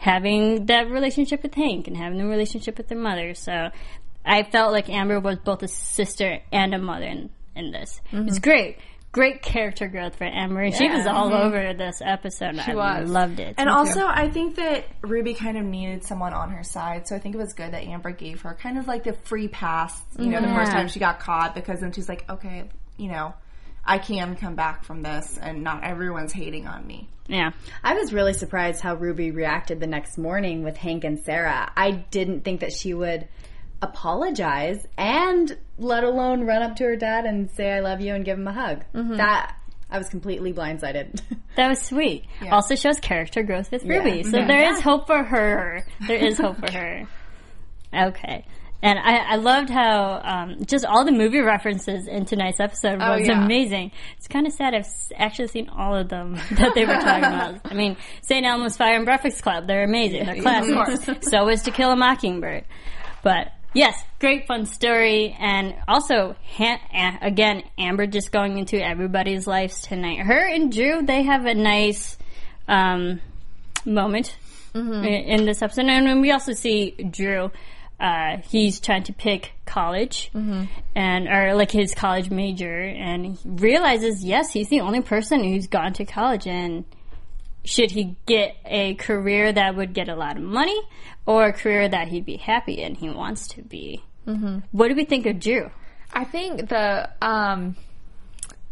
having 0.02 0.66
that 0.66 0.90
relationship 0.90 1.44
with 1.44 1.54
Hank 1.54 1.86
and 1.86 1.96
having 1.96 2.18
the 2.18 2.26
relationship 2.26 2.76
with 2.76 2.88
their 2.88 2.98
mother. 2.98 3.34
So 3.34 3.70
I 4.24 4.42
felt 4.42 4.72
like 4.72 4.90
Amber 4.90 5.20
was 5.20 5.38
both 5.38 5.62
a 5.62 5.68
sister 5.68 6.40
and 6.50 6.74
a 6.74 6.78
mother 6.78 7.04
in, 7.04 7.30
in 7.54 7.70
this. 7.70 8.00
Mm-hmm. 8.10 8.26
It's 8.26 8.40
great. 8.40 8.78
Great 9.12 9.42
character 9.42 9.86
growth 9.86 10.16
for 10.16 10.24
Amber. 10.24 10.72
She 10.72 10.88
was 10.88 11.06
all 11.06 11.30
mm-hmm. 11.30 11.46
over 11.46 11.74
this 11.74 12.02
episode. 12.04 12.58
I 12.58 12.74
was. 12.74 13.08
loved 13.08 13.38
it. 13.38 13.54
And 13.58 13.68
also, 13.68 14.04
I 14.04 14.28
think 14.28 14.56
that 14.56 14.86
Ruby 15.02 15.34
kind 15.34 15.56
of 15.56 15.64
needed 15.64 16.02
someone 16.02 16.32
on 16.32 16.50
her 16.50 16.64
side, 16.64 17.06
so 17.06 17.14
I 17.14 17.20
think 17.20 17.36
it 17.36 17.38
was 17.38 17.52
good 17.52 17.72
that 17.72 17.84
Amber 17.84 18.10
gave 18.10 18.40
her 18.40 18.54
kind 18.54 18.78
of 18.78 18.88
like 18.88 19.04
the 19.04 19.12
free 19.12 19.46
pass, 19.46 20.02
you 20.18 20.26
know, 20.26 20.40
the 20.40 20.48
first 20.48 20.72
time 20.72 20.88
she 20.88 20.98
got 20.98 21.20
caught, 21.20 21.54
because 21.54 21.78
then 21.78 21.92
she's 21.92 22.08
like, 22.08 22.28
okay, 22.28 22.64
you 22.96 23.08
know, 23.08 23.34
I 23.84 23.98
can 23.98 24.36
come 24.36 24.54
back 24.54 24.84
from 24.84 25.02
this, 25.02 25.38
and 25.40 25.62
not 25.62 25.84
everyone's 25.84 26.32
hating 26.32 26.66
on 26.66 26.86
me. 26.86 27.08
yeah. 27.28 27.50
I 27.82 27.94
was 27.94 28.12
really 28.12 28.32
surprised 28.34 28.80
how 28.80 28.94
Ruby 28.94 29.30
reacted 29.30 29.80
the 29.80 29.86
next 29.86 30.18
morning 30.18 30.62
with 30.62 30.76
Hank 30.76 31.04
and 31.04 31.18
Sarah. 31.20 31.70
I 31.76 31.90
didn't 31.90 32.42
think 32.44 32.60
that 32.60 32.72
she 32.72 32.94
would 32.94 33.26
apologize 33.80 34.86
and 34.96 35.56
let 35.78 36.04
alone 36.04 36.44
run 36.46 36.62
up 36.62 36.76
to 36.76 36.84
her 36.84 36.96
dad 36.96 37.24
and 37.24 37.50
say 37.50 37.72
I 37.72 37.80
love 37.80 38.00
you 38.00 38.14
and 38.14 38.24
give 38.24 38.38
him 38.38 38.46
a 38.46 38.52
hug. 38.52 38.84
Mm-hmm. 38.94 39.16
That 39.16 39.56
I 39.90 39.98
was 39.98 40.08
completely 40.08 40.52
blindsided. 40.52 41.20
That 41.54 41.68
was 41.68 41.82
sweet. 41.82 42.24
Also 42.50 42.76
shows 42.76 42.98
character 42.98 43.42
growth 43.42 43.70
with 43.70 43.84
Ruby. 43.84 44.22
So 44.22 44.30
there 44.30 44.72
is 44.72 44.80
hope 44.80 45.06
for 45.06 45.22
her. 45.22 45.84
There 46.08 46.16
is 46.16 46.38
hope 46.38 46.56
for 46.58 46.72
her. 46.72 47.06
Okay. 47.94 48.46
And 48.82 48.98
I, 48.98 49.34
I 49.34 49.36
loved 49.36 49.70
how 49.70 50.20
um, 50.24 50.64
just 50.64 50.84
all 50.84 51.04
the 51.04 51.12
movie 51.12 51.38
references 51.40 52.08
in 52.08 52.24
tonight's 52.24 52.58
episode 52.58 52.98
was 52.98 53.28
yeah. 53.28 53.44
amazing. 53.44 53.92
It's 54.18 54.26
kind 54.26 54.44
of 54.44 54.52
sad 54.52 54.74
I've 54.74 54.88
actually 55.14 55.48
seen 55.48 55.68
all 55.68 55.94
of 55.94 56.08
them 56.08 56.34
that 56.52 56.74
they 56.74 56.84
were 56.84 56.94
talking 56.94 57.24
about. 57.24 57.60
I 57.64 57.74
mean, 57.74 57.96
St. 58.22 58.44
Elmo's 58.44 58.76
Fire 58.76 58.96
and 58.96 59.04
Breakfast 59.04 59.40
Club, 59.40 59.68
they're 59.68 59.84
amazing. 59.84 60.26
They're 60.26 60.42
classics. 60.42 61.30
so 61.30 61.48
is 61.48 61.62
To 61.62 61.70
Kill 61.70 61.92
a 61.92 61.96
Mockingbird. 61.96 62.64
But 63.22 63.52
yes, 63.72 64.02
great 64.18 64.48
fun 64.48 64.66
story. 64.66 65.36
And 65.38 65.76
also, 65.86 66.34
Han- 66.56 66.80
a- 66.92 67.18
again, 67.22 67.62
Amber 67.78 68.08
just 68.08 68.32
going 68.32 68.58
into 68.58 68.84
everybody's 68.84 69.46
lives 69.46 69.80
tonight. 69.82 70.18
Her 70.18 70.44
and 70.48 70.72
Drew, 70.72 71.02
they 71.02 71.22
have 71.22 71.46
a 71.46 71.54
nice 71.54 72.18
um, 72.66 73.20
moment 73.84 74.36
in, 74.74 75.04
in 75.04 75.44
this 75.44 75.62
episode. 75.62 75.86
And 75.86 76.20
we 76.20 76.32
also 76.32 76.52
see 76.52 76.90
Drew. 76.90 77.52
Uh, 78.02 78.38
he's 78.48 78.80
trying 78.80 79.04
to 79.04 79.12
pick 79.12 79.52
college 79.64 80.28
and 80.96 81.28
or 81.28 81.54
like 81.54 81.70
his 81.70 81.94
college 81.94 82.30
major 82.30 82.80
and 82.80 83.24
he 83.24 83.38
realizes 83.48 84.24
yes 84.24 84.52
he's 84.52 84.68
the 84.68 84.80
only 84.80 85.00
person 85.00 85.44
who's 85.44 85.68
gone 85.68 85.92
to 85.92 86.04
college 86.04 86.48
and 86.48 86.84
should 87.64 87.92
he 87.92 88.16
get 88.26 88.56
a 88.64 88.94
career 88.96 89.52
that 89.52 89.76
would 89.76 89.94
get 89.94 90.08
a 90.08 90.16
lot 90.16 90.36
of 90.36 90.42
money 90.42 90.80
or 91.26 91.46
a 91.46 91.52
career 91.52 91.88
that 91.88 92.08
he'd 92.08 92.26
be 92.26 92.38
happy 92.38 92.82
in 92.82 92.96
he 92.96 93.08
wants 93.08 93.46
to 93.46 93.62
be? 93.62 94.02
Mm-hmm. 94.26 94.58
what 94.72 94.88
do 94.88 94.96
we 94.96 95.04
think 95.04 95.26
of 95.26 95.38
drew? 95.38 95.70
I 96.12 96.24
think 96.24 96.68
the 96.68 97.08
um 97.22 97.76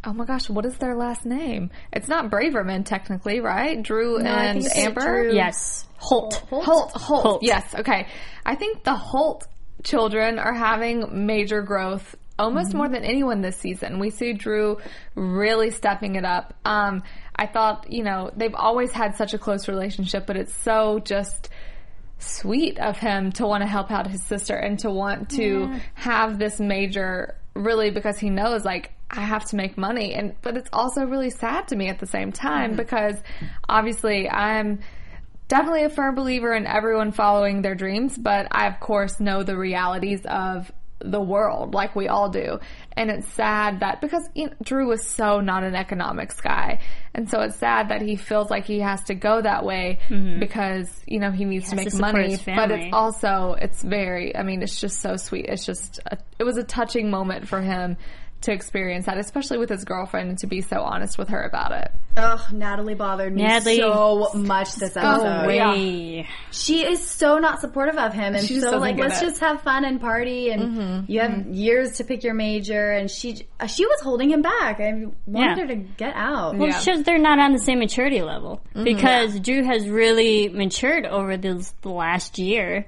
oh 0.04 0.12
my 0.12 0.24
gosh, 0.24 0.48
what 0.48 0.64
is 0.64 0.76
their 0.78 0.96
last 0.96 1.26
name? 1.26 1.70
It's 1.92 2.08
not 2.08 2.30
Braverman 2.30 2.84
technically, 2.84 3.40
right? 3.40 3.82
Drew 3.82 4.18
I 4.18 4.44
and 4.44 4.66
Amber. 4.76 5.24
Drew. 5.24 5.34
yes 5.34 5.86
holt 6.00 6.34
Holt, 6.48 6.64
Holt. 6.64 7.22
Holt. 7.22 7.42
Yes. 7.42 7.74
Okay. 7.74 8.06
I 8.44 8.54
think 8.54 8.84
the 8.84 8.94
Holt 8.94 9.46
children 9.84 10.38
are 10.38 10.54
having 10.54 11.26
major 11.26 11.62
growth 11.62 12.16
almost 12.38 12.72
more 12.72 12.88
than 12.88 13.04
anyone 13.04 13.42
this 13.42 13.58
season. 13.58 13.98
We 13.98 14.08
see 14.08 14.32
Drew 14.32 14.78
really 15.14 15.70
stepping 15.70 16.16
it 16.16 16.24
up. 16.24 16.54
Um, 16.64 17.02
I 17.36 17.46
thought, 17.46 17.92
you 17.92 18.02
know, 18.02 18.30
they've 18.34 18.54
always 18.54 18.92
had 18.92 19.16
such 19.16 19.34
a 19.34 19.38
close 19.38 19.68
relationship, 19.68 20.26
but 20.26 20.38
it's 20.38 20.54
so 20.54 21.00
just 21.00 21.50
sweet 22.18 22.78
of 22.78 22.98
him 22.98 23.32
to 23.32 23.46
want 23.46 23.62
to 23.62 23.66
help 23.66 23.90
out 23.90 24.06
his 24.06 24.22
sister 24.22 24.54
and 24.54 24.78
to 24.78 24.90
want 24.90 25.30
to 25.30 25.74
have 25.94 26.38
this 26.38 26.58
major 26.58 27.36
really 27.54 27.90
because 27.90 28.18
he 28.18 28.30
knows 28.30 28.64
like 28.64 28.92
I 29.10 29.22
have 29.22 29.44
to 29.46 29.56
make 29.56 29.76
money 29.76 30.14
and 30.14 30.34
but 30.40 30.56
it's 30.56 30.70
also 30.72 31.04
really 31.04 31.30
sad 31.30 31.68
to 31.68 31.76
me 31.76 31.88
at 31.88 31.98
the 31.98 32.06
same 32.06 32.32
time 32.32 32.76
because 32.76 33.16
obviously 33.68 34.28
I'm 34.28 34.80
definitely 35.48 35.84
a 35.84 35.90
firm 35.90 36.14
believer 36.14 36.54
in 36.54 36.66
everyone 36.66 37.10
following 37.10 37.62
their 37.62 37.74
dreams, 37.74 38.16
but 38.16 38.46
I 38.52 38.68
of 38.68 38.78
course 38.78 39.18
know 39.18 39.42
the 39.42 39.56
realities 39.56 40.20
of 40.24 40.70
the 41.02 41.20
world 41.20 41.74
like 41.74 41.96
we 41.96 42.08
all 42.08 42.28
do. 42.28 42.58
And 42.92 43.10
it's 43.10 43.26
sad 43.32 43.80
that 43.80 44.00
because 44.00 44.28
you 44.34 44.46
know, 44.46 44.52
Drew 44.62 44.86
was 44.86 45.06
so 45.06 45.40
not 45.40 45.64
an 45.64 45.74
economics 45.74 46.40
guy. 46.40 46.80
And 47.14 47.28
so 47.28 47.40
it's 47.40 47.56
sad 47.56 47.88
that 47.88 48.02
he 48.02 48.16
feels 48.16 48.50
like 48.50 48.64
he 48.64 48.80
has 48.80 49.02
to 49.04 49.14
go 49.14 49.40
that 49.40 49.64
way 49.64 49.98
because, 50.38 50.88
you 51.06 51.18
know, 51.18 51.30
he 51.30 51.44
needs 51.44 51.70
to 51.70 51.76
make 51.76 51.90
to 51.90 51.96
money. 51.98 52.36
But 52.44 52.70
it's 52.70 52.92
also, 52.92 53.56
it's 53.60 53.82
very, 53.82 54.36
I 54.36 54.42
mean, 54.42 54.62
it's 54.62 54.80
just 54.80 55.00
so 55.00 55.16
sweet. 55.16 55.46
It's 55.48 55.64
just, 55.64 55.98
a, 56.06 56.18
it 56.38 56.44
was 56.44 56.56
a 56.56 56.64
touching 56.64 57.10
moment 57.10 57.48
for 57.48 57.60
him 57.60 57.96
to 58.42 58.52
experience 58.52 59.06
that, 59.06 59.18
especially 59.18 59.58
with 59.58 59.68
his 59.68 59.84
girlfriend 59.84 60.30
and 60.30 60.38
to 60.38 60.46
be 60.46 60.62
so 60.62 60.80
honest 60.80 61.18
with 61.18 61.28
her 61.28 61.42
about 61.42 61.72
it. 61.72 61.92
Ugh, 62.16 62.52
Natalie 62.52 62.94
bothered 62.94 63.34
me 63.34 63.42
Natalie, 63.42 63.76
so 63.78 64.30
much 64.34 64.74
this 64.74 64.96
oh, 64.96 65.00
episode. 65.00 65.46
way 65.46 66.26
She 66.50 66.84
is 66.84 67.06
so 67.06 67.38
not 67.38 67.60
supportive 67.60 67.96
of 67.96 68.12
him, 68.12 68.34
and 68.34 68.46
She 68.46 68.60
so 68.60 68.78
like, 68.78 68.96
let's 68.96 69.20
it. 69.20 69.26
just 69.26 69.40
have 69.40 69.60
fun 69.62 69.84
and 69.84 70.00
party, 70.00 70.50
and 70.50 70.62
mm-hmm, 70.62 71.12
you 71.12 71.20
have 71.20 71.30
mm-hmm. 71.30 71.52
years 71.52 71.98
to 71.98 72.04
pick 72.04 72.24
your 72.24 72.34
major, 72.34 72.90
and 72.90 73.10
she 73.10 73.46
uh, 73.60 73.66
she 73.66 73.86
was 73.86 74.00
holding 74.00 74.30
him 74.30 74.42
back. 74.42 74.80
I 74.80 75.06
wanted 75.26 75.56
Yeah. 75.56 75.56
her 75.56 75.66
to 75.68 75.76
get 75.76 76.14
out. 76.16 76.56
Well, 76.56 76.68
Yeah. 76.68 76.78
it 76.78 76.82
shows 76.82 77.02
they're 77.04 77.18
not 77.18 77.38
on 77.38 77.52
the 77.52 77.58
same 77.58 77.78
maturity 77.78 78.22
level 78.22 78.62
mm-hmm. 78.70 78.84
because 78.84 79.38
Drew 79.40 79.62
has 79.64 79.88
really 79.88 80.48
matured 80.48 81.04
over 81.06 81.36
this 81.36 81.74
the 81.82 81.90
last 81.90 82.38
year, 82.38 82.86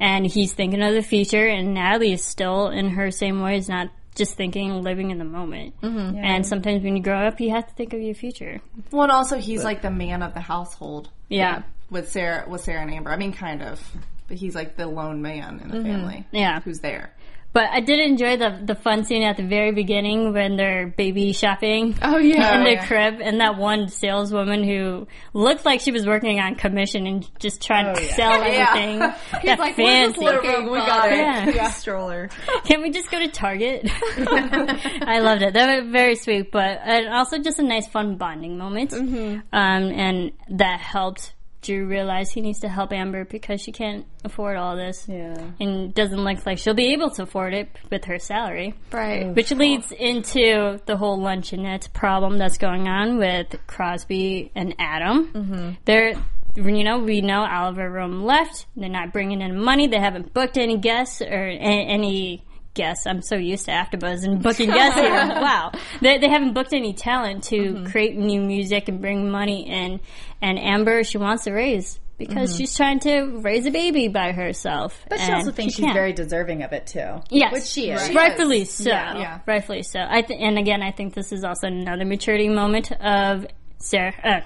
and 0.00 0.26
he's 0.26 0.54
thinking 0.54 0.82
of 0.82 0.94
the 0.94 1.02
future, 1.02 1.46
and 1.46 1.74
Natalie 1.74 2.12
is 2.12 2.24
still 2.24 2.68
in 2.68 2.90
her 2.90 3.10
same 3.10 3.40
ways, 3.42 3.68
not 3.68 3.90
just 4.14 4.36
thinking, 4.36 4.82
living 4.82 5.10
in 5.10 5.18
the 5.18 5.24
moment. 5.24 5.80
Mm-hmm. 5.80 6.16
And 6.16 6.46
sometimes 6.46 6.82
when 6.82 6.96
you 6.96 7.02
grow 7.02 7.26
up, 7.26 7.40
you 7.40 7.50
have 7.50 7.66
to 7.66 7.74
think 7.74 7.92
of 7.92 8.00
your 8.00 8.14
future. 8.14 8.60
Well, 8.90 9.02
and 9.02 9.12
also 9.12 9.38
he's 9.38 9.64
like 9.64 9.82
the 9.82 9.90
man 9.90 10.22
of 10.22 10.34
the 10.34 10.40
household 10.40 11.10
Yeah, 11.28 11.62
with 11.90 12.10
Sarah, 12.10 12.48
with 12.48 12.62
Sarah 12.62 12.82
and 12.82 12.92
Amber. 12.92 13.10
I 13.10 13.16
mean, 13.16 13.32
kind 13.32 13.62
of, 13.62 13.80
but 14.28 14.36
he's 14.36 14.54
like 14.54 14.76
the 14.76 14.86
lone 14.86 15.22
man 15.22 15.60
in 15.60 15.68
the 15.68 15.78
mm-hmm. 15.78 15.86
family. 15.86 16.26
Yeah. 16.30 16.60
who's 16.60 16.80
there. 16.80 17.12
But 17.54 17.70
I 17.70 17.80
did 17.80 18.00
enjoy 18.00 18.36
the 18.36 18.60
the 18.62 18.74
fun 18.74 19.04
scene 19.04 19.22
at 19.22 19.36
the 19.36 19.44
very 19.44 19.70
beginning 19.70 20.32
when 20.32 20.56
they're 20.56 20.88
baby 20.88 21.32
shopping. 21.32 21.96
Oh, 22.02 22.18
yeah. 22.18 22.54
in 22.58 22.64
the 22.64 22.72
yeah. 22.72 22.86
crib, 22.86 23.20
and 23.22 23.40
that 23.40 23.56
one 23.56 23.88
saleswoman 23.88 24.64
who 24.64 25.06
looked 25.32 25.64
like 25.64 25.80
she 25.80 25.92
was 25.92 26.04
working 26.04 26.40
on 26.40 26.56
commission 26.56 27.06
and 27.06 27.30
just 27.38 27.62
trying 27.62 27.94
to 27.94 28.02
sell 28.12 28.32
everything. 28.42 29.00
He's 29.40 29.58
like, 29.58 29.78
"We're 29.78 30.08
just 30.08 30.18
looking. 30.18 30.68
We 30.68 30.78
got 30.78 31.12
it." 31.12 31.54
Yeah. 31.54 31.70
Stroller. 31.70 32.28
Can 32.64 32.82
we 32.82 32.90
just 32.90 33.08
go 33.08 33.20
to 33.20 33.28
Target? 33.28 33.88
I 34.18 35.20
loved 35.20 35.42
it. 35.42 35.54
That 35.54 35.82
was 35.82 35.92
very 35.92 36.16
sweet, 36.16 36.50
but 36.50 36.80
and 36.82 37.08
also 37.08 37.38
just 37.38 37.60
a 37.60 37.62
nice, 37.62 37.86
fun 37.86 38.16
bonding 38.16 38.58
moment. 38.58 38.92
Um, 38.92 39.42
and 39.52 40.32
that 40.50 40.80
helped 40.80 41.34
Drew 41.64 41.86
realize 41.86 42.30
he 42.30 42.40
needs 42.40 42.60
to 42.60 42.68
help 42.68 42.92
Amber 42.92 43.24
because 43.24 43.60
she 43.60 43.72
can't 43.72 44.06
afford 44.24 44.56
all 44.56 44.76
this. 44.76 45.06
Yeah. 45.08 45.36
And 45.60 45.92
doesn't 45.92 46.22
look 46.22 46.44
like 46.46 46.58
she'll 46.58 46.74
be 46.74 46.92
able 46.92 47.10
to 47.10 47.22
afford 47.22 47.54
it 47.54 47.68
with 47.90 48.04
her 48.04 48.18
salary. 48.18 48.74
Right. 48.92 49.34
Which 49.34 49.50
leads 49.50 49.90
into 49.92 50.78
the 50.86 50.96
whole 50.96 51.18
luncheonette 51.18 51.92
problem 51.92 52.38
that's 52.38 52.58
going 52.58 52.86
on 52.88 53.18
with 53.18 53.56
Crosby 53.66 54.52
and 54.54 54.74
Adam. 54.78 55.28
Mm-hmm. 55.32 55.70
They're, 55.84 56.14
you 56.56 56.84
know, 56.84 56.98
we 56.98 57.20
know 57.20 57.44
Oliver 57.44 57.90
Rome 57.90 58.22
left. 58.22 58.66
They're 58.76 58.88
not 58.88 59.12
bringing 59.12 59.40
in 59.40 59.60
money. 59.60 59.88
They 59.88 59.98
haven't 59.98 60.32
booked 60.34 60.58
any 60.58 60.76
guests 60.78 61.20
or 61.20 61.46
a- 61.48 61.58
any 61.58 62.44
guests. 62.74 63.06
I'm 63.06 63.22
so 63.22 63.36
used 63.36 63.64
to 63.66 63.70
AfterBuzz 63.72 64.24
and 64.24 64.42
booking 64.42 64.70
guests 64.72 64.98
here. 64.98 65.10
Wow, 65.10 65.72
they, 66.00 66.18
they 66.18 66.28
haven't 66.28 66.52
booked 66.54 66.72
any 66.72 66.92
talent 66.92 67.44
to 67.44 67.84
create 67.90 68.16
new 68.16 68.40
music 68.40 68.88
and 68.88 69.00
bring 69.00 69.30
money 69.30 69.68
in. 69.68 70.00
And 70.42 70.58
Amber, 70.58 71.04
she 71.04 71.18
wants 71.18 71.46
a 71.46 71.52
raise. 71.52 71.98
Because 72.16 72.56
she's 72.56 72.76
trying 72.76 73.00
to 73.00 73.40
raise 73.42 73.66
a 73.66 73.72
baby 73.72 74.06
by 74.06 74.30
herself, 74.30 75.04
But 75.08 75.18
she 75.18 75.32
also 75.32 75.50
thinks 75.50 75.74
she 75.74 75.78
she's 75.78 75.84
can't. 75.86 75.96
very 75.96 76.12
deserving 76.12 76.62
of 76.62 76.72
it 76.72 76.86
too. 76.86 77.20
Yes, 77.28 77.52
which 77.52 77.64
she 77.64 77.90
is. 77.90 78.00
Right. 78.00 78.14
rightfully 78.14 78.64
so. 78.66 78.88
Yeah. 78.88 79.18
Yeah. 79.18 79.38
rightfully 79.46 79.82
so. 79.82 79.98
I 80.08 80.22
th- 80.22 80.38
and 80.40 80.56
again, 80.56 80.80
I 80.80 80.92
think 80.92 81.14
this 81.14 81.32
is 81.32 81.42
also 81.42 81.66
another 81.66 82.04
maturity 82.04 82.48
moment 82.48 82.92
of 82.92 83.48
Sarah, 83.78 84.14
uh, 84.22 84.40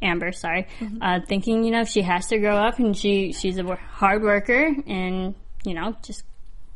Amber, 0.00 0.32
sorry, 0.32 0.66
uh, 1.02 1.20
thinking 1.28 1.62
you 1.64 1.72
know 1.72 1.84
she 1.84 2.00
has 2.00 2.26
to 2.28 2.38
grow 2.38 2.56
up 2.56 2.78
and 2.78 2.96
she 2.96 3.32
she's 3.32 3.58
a 3.58 3.64
hard 3.76 4.22
worker 4.22 4.74
and 4.86 5.34
you 5.64 5.74
know 5.74 5.94
just 6.02 6.24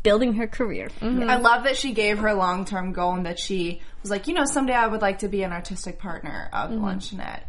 building 0.09 0.33
her 0.33 0.47
career. 0.47 0.89
I 1.03 1.37
love 1.37 1.65
that 1.65 1.77
she 1.77 1.93
gave 1.93 2.19
her 2.21 2.33
long 2.33 2.65
term 2.65 2.93
goal 2.93 3.13
and 3.13 3.27
that 3.27 3.39
she 3.39 3.83
was 4.01 4.11
like, 4.11 4.27
you 4.27 4.33
know, 4.33 4.47
someday 4.47 4.73
I 4.73 4.87
would 4.87 5.03
like 5.03 5.19
to 5.19 5.29
be 5.29 5.43
an 5.43 5.53
artistic 5.53 5.99
partner 5.99 6.49
of 6.51 6.71
Mm-hmm. 6.71 6.83
Luncheonette. 6.85 7.43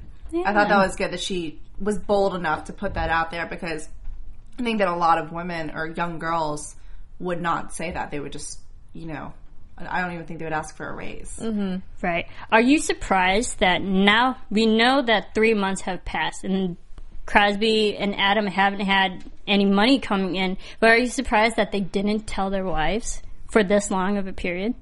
I 0.46 0.54
thought 0.54 0.68
that 0.68 0.78
was 0.86 0.98
good 0.98 1.12
that 1.12 1.22
she 1.22 1.60
was 1.80 1.98
bold 1.98 2.36
enough 2.36 2.66
to 2.66 2.74
put 2.74 2.96
that 2.96 3.10
out 3.10 3.32
there 3.32 3.46
because 3.46 3.88
I 4.60 4.64
think 4.64 4.80
that 4.80 4.90
a 4.90 4.96
lot 4.96 5.20
of 5.20 5.32
women 5.32 5.72
or 5.74 5.88
young 5.88 6.20
girls 6.20 6.76
would 7.20 7.42
not 7.42 7.74
say 7.74 7.92
that. 7.92 8.12
They 8.12 8.20
would 8.20 8.34
just, 8.34 8.60
you 8.92 9.06
know, 9.08 9.34
I 9.78 10.02
don't 10.02 10.12
even 10.12 10.26
think 10.26 10.40
they 10.40 10.46
would 10.46 10.54
ask 10.54 10.76
for 10.76 10.90
a 10.90 10.94
raise. 10.94 11.40
Right. 12.02 12.28
Are 12.52 12.60
you 12.62 12.80
surprised 12.80 13.60
that 13.60 13.82
now 13.82 14.38
we 14.50 14.66
know 14.66 15.02
that 15.02 15.34
three 15.34 15.54
months 15.54 15.82
have 15.82 16.04
passed 16.04 16.44
and 16.44 16.76
Crosby 17.30 17.96
and 17.96 18.16
Adam 18.16 18.48
haven't 18.48 18.82
had 18.88 19.24
any 19.46 19.66
money 19.66 20.00
coming 20.00 20.36
in, 20.36 20.58
but 20.80 20.90
are 20.90 20.98
you 20.98 21.06
surprised 21.06 21.58
that 21.58 21.72
they 21.72 21.80
didn't 21.80 22.22
tell 22.26 22.50
their 22.50 22.66
wives 22.66 23.22
for 23.52 23.64
this 23.64 23.92
long 23.92 24.18
of 24.18 24.26
a 24.26 24.34
period? 24.34 24.74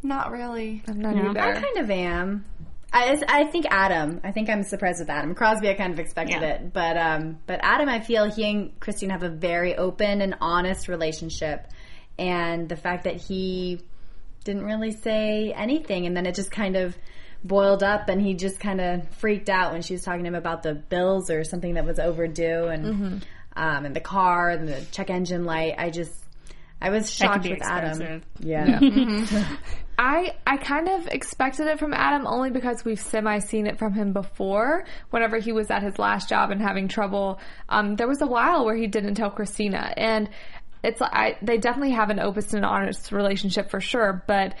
Not 0.00 0.30
really. 0.30 0.82
I'm 0.86 1.00
not 1.00 1.16
No. 1.16 1.30
either. 1.30 1.40
I 1.40 1.52
kind 1.60 1.78
of 1.78 1.90
am. 1.90 2.44
I, 2.92 3.20
I 3.26 3.44
think 3.44 3.66
Adam. 3.68 4.20
I 4.22 4.30
think 4.30 4.48
I'm 4.48 4.62
surprised 4.62 5.00
with 5.00 5.10
Adam. 5.10 5.34
Crosby, 5.34 5.70
I 5.70 5.74
kind 5.74 5.92
of 5.92 5.98
expected 5.98 6.40
Yeah. 6.40 6.48
it, 6.54 6.72
but 6.72 6.96
um, 6.96 7.38
but 7.46 7.58
Adam, 7.64 7.88
I 7.88 7.98
feel 7.98 8.30
he 8.30 8.48
and 8.48 8.78
Christine 8.78 9.10
have 9.10 9.24
a 9.24 9.28
very 9.30 9.76
open 9.76 10.20
and 10.20 10.36
honest 10.40 10.86
relationship, 10.86 11.66
and 12.16 12.68
the 12.68 12.76
fact 12.76 13.04
that 13.04 13.16
he 13.16 13.80
didn't 14.44 14.64
really 14.64 14.92
say 14.92 15.52
anything, 15.52 16.06
and 16.06 16.16
then 16.16 16.26
it 16.26 16.36
just 16.36 16.52
kind 16.52 16.76
of 16.76 16.96
boiled 17.44 17.82
up, 17.82 18.08
and 18.08 18.20
he 18.20 18.34
just 18.34 18.60
kind 18.60 18.80
of 18.80 19.08
freaked 19.16 19.48
out 19.48 19.72
when 19.72 19.82
she 19.82 19.94
was 19.94 20.02
talking 20.02 20.22
to 20.22 20.28
him 20.28 20.34
about 20.34 20.62
the 20.62 20.74
bills 20.74 21.30
or 21.30 21.44
something 21.44 21.74
that 21.74 21.84
was 21.84 21.98
overdue, 21.98 22.66
and 22.66 23.24
um, 23.56 23.84
and 23.84 23.94
the 23.94 24.00
car 24.00 24.50
and 24.50 24.68
the 24.68 24.84
check 24.92 25.10
engine 25.10 25.44
light. 25.44 25.74
I 25.78 25.90
just 25.90 26.12
I 26.82 26.90
was 26.90 27.10
shocked 27.10 27.34
could 27.34 27.42
be 27.42 27.50
with 27.50 27.62
Adam. 27.62 27.90
expensive. 27.90 28.22
Yeah. 28.40 28.80
I 29.98 30.34
I 30.46 30.56
kind 30.56 30.88
of 30.88 31.06
expected 31.06 31.68
it 31.68 31.78
from 31.78 31.94
Adam 31.94 32.26
only 32.26 32.50
because 32.50 32.84
we've 32.84 32.98
semi 32.98 33.38
seen 33.38 33.66
it 33.66 33.78
from 33.78 33.92
him 33.92 34.12
before. 34.12 34.84
Whenever 35.10 35.38
he 35.38 35.52
was 35.52 35.70
at 35.70 35.82
his 35.82 35.98
last 35.98 36.28
job 36.28 36.50
and 36.50 36.60
having 36.60 36.88
trouble, 36.88 37.38
um, 37.68 37.94
there 37.94 38.08
was 38.08 38.20
a 38.20 38.26
while 38.26 38.64
where 38.64 38.74
he 38.74 38.88
didn't 38.88 39.14
tell 39.14 39.30
Kristina, 39.30 39.92
and 39.96 40.28
it's 40.82 41.00
I 41.00 41.36
they 41.40 41.58
definitely 41.58 41.92
have 41.92 42.10
an 42.10 42.18
open 42.18 42.44
and 42.52 42.64
honest 42.64 43.12
relationship 43.12 43.70
for 43.70 43.80
sure, 43.80 44.24
but. 44.26 44.54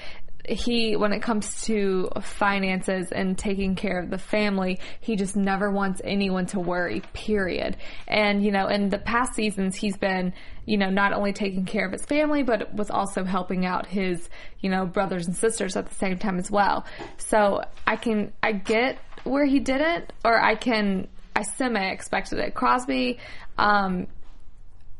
He, 0.48 0.96
when 0.96 1.12
it 1.12 1.22
comes 1.22 1.62
to 1.66 2.08
finances 2.20 3.12
and 3.12 3.38
taking 3.38 3.76
care 3.76 4.00
of 4.00 4.10
the 4.10 4.18
family, 4.18 4.80
he 5.00 5.14
just 5.14 5.36
never 5.36 5.70
wants 5.70 6.00
anyone 6.02 6.46
to 6.46 6.58
worry, 6.58 7.00
period. 7.12 7.76
And, 8.08 8.44
you 8.44 8.50
know, 8.50 8.66
in 8.66 8.88
the 8.88 8.98
past 8.98 9.34
seasons, 9.34 9.76
he's 9.76 9.96
been, 9.96 10.32
you 10.66 10.78
know, 10.78 10.90
not 10.90 11.12
only 11.12 11.32
taking 11.32 11.64
care 11.64 11.86
of 11.86 11.92
his 11.92 12.04
family, 12.04 12.42
but 12.42 12.74
was 12.74 12.90
also 12.90 13.22
helping 13.22 13.64
out 13.64 13.86
his, 13.86 14.28
you 14.60 14.68
know, 14.68 14.84
brothers 14.84 15.28
and 15.28 15.36
sisters 15.36 15.76
at 15.76 15.86
the 15.86 15.94
same 15.94 16.18
time 16.18 16.38
as 16.38 16.50
well. 16.50 16.86
So 17.18 17.62
I 17.86 17.94
can, 17.94 18.32
I 18.42 18.52
get 18.52 18.98
where 19.22 19.46
he 19.46 19.60
did 19.60 19.80
it, 19.80 20.12
or 20.24 20.42
I 20.42 20.56
can, 20.56 21.06
I 21.36 21.42
semi 21.42 21.80
expected 21.80 22.40
it. 22.40 22.54
Crosby, 22.54 23.18
um, 23.58 24.08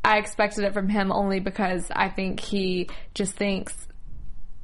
I 0.05 0.19
expected 0.19 0.65
it 0.65 0.73
from 0.73 0.89
him 0.89 1.13
only 1.13 1.41
because 1.41 1.87
I 1.91 2.09
think 2.09 2.41
he 2.41 2.89
just 3.15 3.35
thinks, 3.35 3.75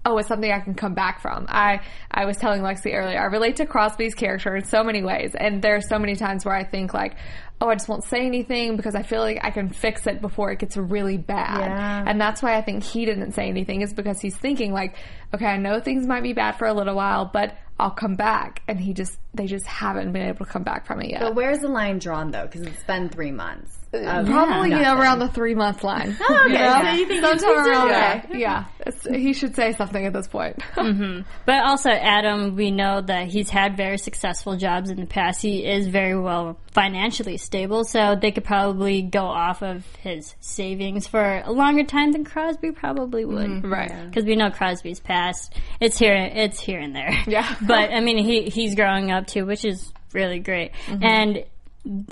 oh, 0.09 0.17
it's 0.19 0.29
something 0.29 0.51
I 0.51 0.61
can 0.61 0.75
come 0.75 0.95
back 0.95 1.21
from. 1.21 1.47
I 1.49 1.81
I 2.11 2.25
was 2.25 2.37
telling 2.39 2.63
Lexie 2.63 2.95
earlier, 2.95 3.21
I 3.21 3.27
relate 3.27 3.57
to 3.57 3.67
Crosby's 3.67 4.15
character 4.15 4.57
in 4.57 4.65
so 4.65 4.83
many 4.83 5.03
ways, 5.03 5.35
and 5.39 5.63
there 5.63 5.77
are 5.77 5.81
so 5.81 5.99
many 5.99 6.17
times 6.17 6.45
where 6.45 6.55
I 6.55 6.65
think 6.65 6.95
like, 6.95 7.17
oh, 7.61 7.69
I 7.69 7.75
just 7.75 7.89
won't 7.89 8.05
say 8.05 8.27
anything 8.27 8.77
because 8.77 8.95
I 8.95 9.03
feel 9.03 9.21
like 9.21 9.41
I 9.43 9.51
can 9.51 9.69
fix 9.69 10.07
it 10.07 10.21
before 10.21 10.51
it 10.51 10.61
gets 10.61 10.77
really 10.77 11.19
bad. 11.19 11.61
Yeah. 11.61 12.05
And 12.07 12.21
that's 12.21 12.43
why 12.43 12.57
I 12.57 12.63
think 12.63 12.85
he 12.85 13.05
didn't 13.05 13.33
say 13.33 13.49
anything 13.49 13.83
is 13.83 13.93
because 13.93 14.21
he's 14.21 14.37
thinking 14.37 14.73
like, 14.73 14.97
okay, 15.35 15.47
I 15.47 15.59
know 15.59 15.81
things 15.81 16.07
might 16.07 16.23
be 16.23 16.33
bad 16.33 16.53
for 16.53 16.67
a 16.67 16.73
little 16.73 16.95
while, 16.95 17.27
but 17.31 17.57
I'll 17.79 17.91
come 17.91 18.15
back. 18.15 18.63
And 18.67 18.81
he 18.81 18.95
just 18.95 19.19
they 19.35 19.47
just 19.47 19.67
haven't 19.67 20.13
been 20.13 20.27
able 20.27 20.47
to 20.47 20.51
come 20.51 20.63
back 20.63 20.87
from 20.87 21.03
it 21.03 21.11
yet. 21.11 21.21
But 21.21 21.35
where's 21.35 21.59
the 21.59 21.69
line 21.69 21.99
drawn 21.99 22.31
though? 22.31 22.47
Because 22.47 22.63
it's 22.63 22.85
been 22.85 23.09
three 23.09 23.33
months. 23.33 23.78
Of 23.93 24.05
uh, 24.05 24.25
Probably 24.25 24.71
you 24.71 24.77
know 24.77 24.83
nothing. 24.83 25.01
around 25.01 25.19
the 25.21 25.29
three 25.29 25.55
month 25.55 25.83
line. 25.83 26.17
Oh, 26.21 26.41
okay. 26.45 26.53
You 26.53 26.59
know? 26.59 26.83
So 26.83 26.91
you 26.91 27.07
think 27.07 27.25
Sometime 27.25 27.67
around 27.67 27.89
okay. 27.89 28.23
there. 28.29 28.37
Yeah, 28.39 28.65
he 29.11 29.33
should 29.33 29.55
say 29.57 29.73
something 29.73 30.05
at 30.05 30.13
this 30.13 30.29
point. 30.29 30.59
Mm-hmm. 30.79 31.29
But 31.45 31.65
also, 31.65 31.91
Adam, 31.91 32.55
we 32.55 32.71
know 32.71 33.01
that 33.01 33.27
he's 33.27 33.51
had 33.51 33.77
very 33.77 33.99
successful 33.99 34.57
jobs 34.57 34.91
in 34.91 35.01
the 35.01 35.07
past. 35.07 35.43
He 35.43 35.67
is 35.67 35.89
very 35.89 36.19
well 36.19 36.59
financially 36.73 37.37
stable, 37.37 37.85
so 37.85 38.15
they 38.15 38.31
could 38.31 38.45
probably 38.45 39.03
go 39.03 39.25
off 39.27 39.63
of 39.63 39.85
his 39.97 40.35
savings 40.41 41.07
for 41.09 41.43
a 41.45 41.51
longer 41.51 41.85
time 41.85 42.13
than 42.13 42.25
Crosby 42.25 42.71
probably 42.71 43.25
would. 43.25 43.49
Mm-hmm. 43.51 43.73
Right. 43.73 44.07
Because 44.07 44.25
we 44.25 44.37
know 44.37 44.51
Crosby's 44.51 45.01
past. 45.01 45.53
It's 45.81 45.99
here, 45.99 46.15
it's 46.15 46.61
here 46.61 46.79
and 46.81 46.95
there. 46.95 47.13
Yeah. 47.27 47.57
but 47.61 47.91
I 47.93 48.01
mean, 48.01 48.19
he 48.19 48.45
he's 48.45 48.75
growing 48.75 49.11
up 49.11 49.27
too, 49.27 49.45
which 49.45 49.65
is 49.65 49.93
really 50.13 50.39
great. 50.39 50.73
Mm-hmm. 50.87 51.05
And 51.05 51.45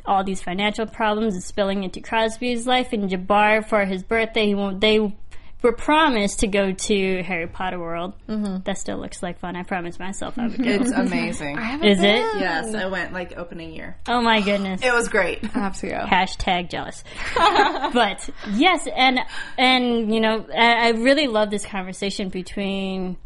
all 0.05 0.25
these 0.25 0.43
financial 0.43 0.87
problems 0.87 1.37
is 1.37 1.45
spilling 1.45 1.85
into 1.85 2.01
Crosby's 2.01 2.67
life. 2.67 2.93
And 2.93 3.11
Jabbar, 3.11 3.69
for 3.69 3.85
his 3.85 4.03
birthday, 4.03 4.47
he 4.47 4.55
won't. 4.55 4.81
They 4.81 5.13
were 5.67 5.73
promised 5.73 6.41
to 6.41 6.47
go 6.47 6.73
to 6.73 7.23
Harry 7.23 7.47
Potter 7.47 7.79
World. 7.79 8.15
Mm-hmm. 8.29 8.63
That 8.65 8.79
still 8.79 8.99
looks 8.99 9.23
like 9.23 9.39
fun. 9.39 9.57
I 9.57 9.63
promised 9.63 9.99
myself 9.99 10.39
I 10.39 10.49
would 10.49 10.63
go. 10.63 10.71
It's 10.71 10.91
amazing. 10.91 11.59
Is 11.83 12.01
it? 12.01 12.25
yes, 12.39 12.75
I 12.75 12.87
went 12.87 13.13
like 13.13 13.37
opening 13.37 13.73
year. 13.73 13.97
Oh 14.07 14.21
my 14.21 14.41
goodness. 14.41 14.83
It 14.83 14.93
was 14.93 15.09
great. 15.09 15.43
I 15.43 15.59
have 15.59 15.77
to 15.81 15.89
go. 15.89 16.05
Hashtag 16.07 16.71
jealous. 16.71 17.03
but 17.35 18.29
yes, 18.53 18.87
and 18.95 19.21
and 19.59 20.15
you 20.15 20.21
know, 20.21 20.47
I, 20.55 20.89
I 20.89 20.89
really 20.91 21.27
love 21.27 21.51
this 21.51 21.65
conversation 21.65 22.29
between 22.29 23.17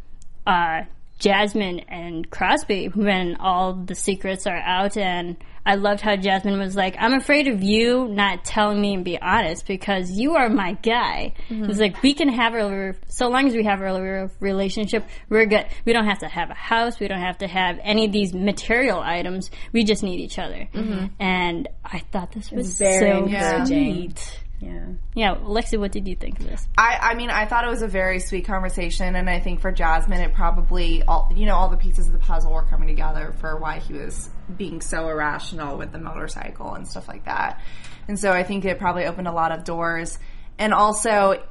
uh, 0.47 0.83
Jasmine 1.19 1.81
and 1.81 2.29
Crosby 2.31 2.87
when 2.87 3.37
all 3.37 3.75
the 3.75 3.95
secrets 3.95 4.47
are 4.47 4.57
out, 4.57 4.97
and 4.97 5.37
I 5.65 5.75
loved 5.75 6.01
how 6.01 6.17
Jasmine 6.17 6.59
was 6.59 6.77
like, 6.77 6.97
"I'm 6.99 7.15
afraid 7.15 7.49
of 7.49 7.63
you 7.63 8.09
not 8.09 8.45
telling 8.45 8.81
me 8.81 8.95
and 8.95 9.05
be 9.05 9.21
honest 9.21 9.67
because 9.67 10.11
you 10.11 10.37
are 10.37 10.49
my 10.49 10.73
guy." 10.75 11.35
It's 11.49 11.51
mm-hmm. 11.51 11.81
like 11.81 12.03
we 12.03 12.15
can 12.15 12.29
have 12.29 12.55
a 12.55 12.95
so 13.09 13.29
long 13.29 13.47
as 13.47 13.55
we 13.55 13.65
have 13.65 13.81
a 13.81 14.31
relationship, 14.41 15.05
we're 15.29 15.47
good. 15.47 15.67
We 15.85 15.93
don't 15.93 16.07
have 16.07 16.21
to 16.21 16.29
have 16.29 16.51
a 16.51 16.55
house. 16.55 16.99
We 17.01 17.09
don't 17.09 17.21
have 17.21 17.39
to 17.39 17.49
have 17.49 17.79
any 17.83 18.07
of 18.07 18.13
these 18.13 18.33
material 18.33 19.01
items. 19.01 19.51
We 19.73 19.85
just 19.85 20.03
need 20.03 20.21
each 20.21 20.39
other. 20.39 20.69
Mm-hmm. 20.73 21.07
And 21.19 21.69
I 21.85 22.01
thought 22.13 22.33
this 22.33 22.51
was 22.51 22.79
very 22.79 22.99
so 22.99 23.25
encouraging. 23.25 24.11
sweet. 24.11 24.41
Yeah. 24.61 24.85
Yeah, 25.15 25.35
Lexie, 25.37 25.79
what 25.79 25.91
did 25.91 26.07
you 26.07 26.15
think 26.15 26.39
of 26.39 26.47
this? 26.47 26.69
I, 26.77 26.99
I 27.01 27.15
mean, 27.15 27.31
I 27.31 27.47
thought 27.47 27.65
it 27.65 27.71
was 27.71 27.81
a 27.81 27.89
very 27.89 28.21
sweet 28.21 28.45
conversation, 28.45 29.17
and 29.17 29.29
I 29.29 29.41
think 29.41 29.61
for 29.61 29.73
Jasmine, 29.73 30.21
it 30.21 30.35
probably 30.35 31.03
all 31.03 31.33
you 31.35 31.47
know 31.47 31.57
all 31.57 31.69
the 31.69 31.79
pieces 31.79 32.07
of 32.07 32.13
the 32.13 32.19
puzzle 32.19 32.53
were 32.53 32.65
coming 32.65 32.89
together 32.89 33.35
for 33.39 33.57
why 33.57 33.79
he 33.79 33.95
was 33.95 34.29
being 34.55 34.83
so 34.83 35.09
irrational 35.09 35.79
with 35.79 35.93
the 35.93 35.99
motorcycle 35.99 36.75
and 36.75 36.87
stuff 36.87 37.09
like 37.09 37.25
that. 37.25 37.61
And 38.07 38.19
so 38.19 38.33
I 38.33 38.43
think 38.43 38.65
it 38.65 38.79
probably 38.79 39.07
opened 39.07 39.29
a 39.29 39.33
lot 39.33 39.53
of 39.53 39.65
doors, 39.65 40.19
and 40.59 40.73
also. 40.73 41.43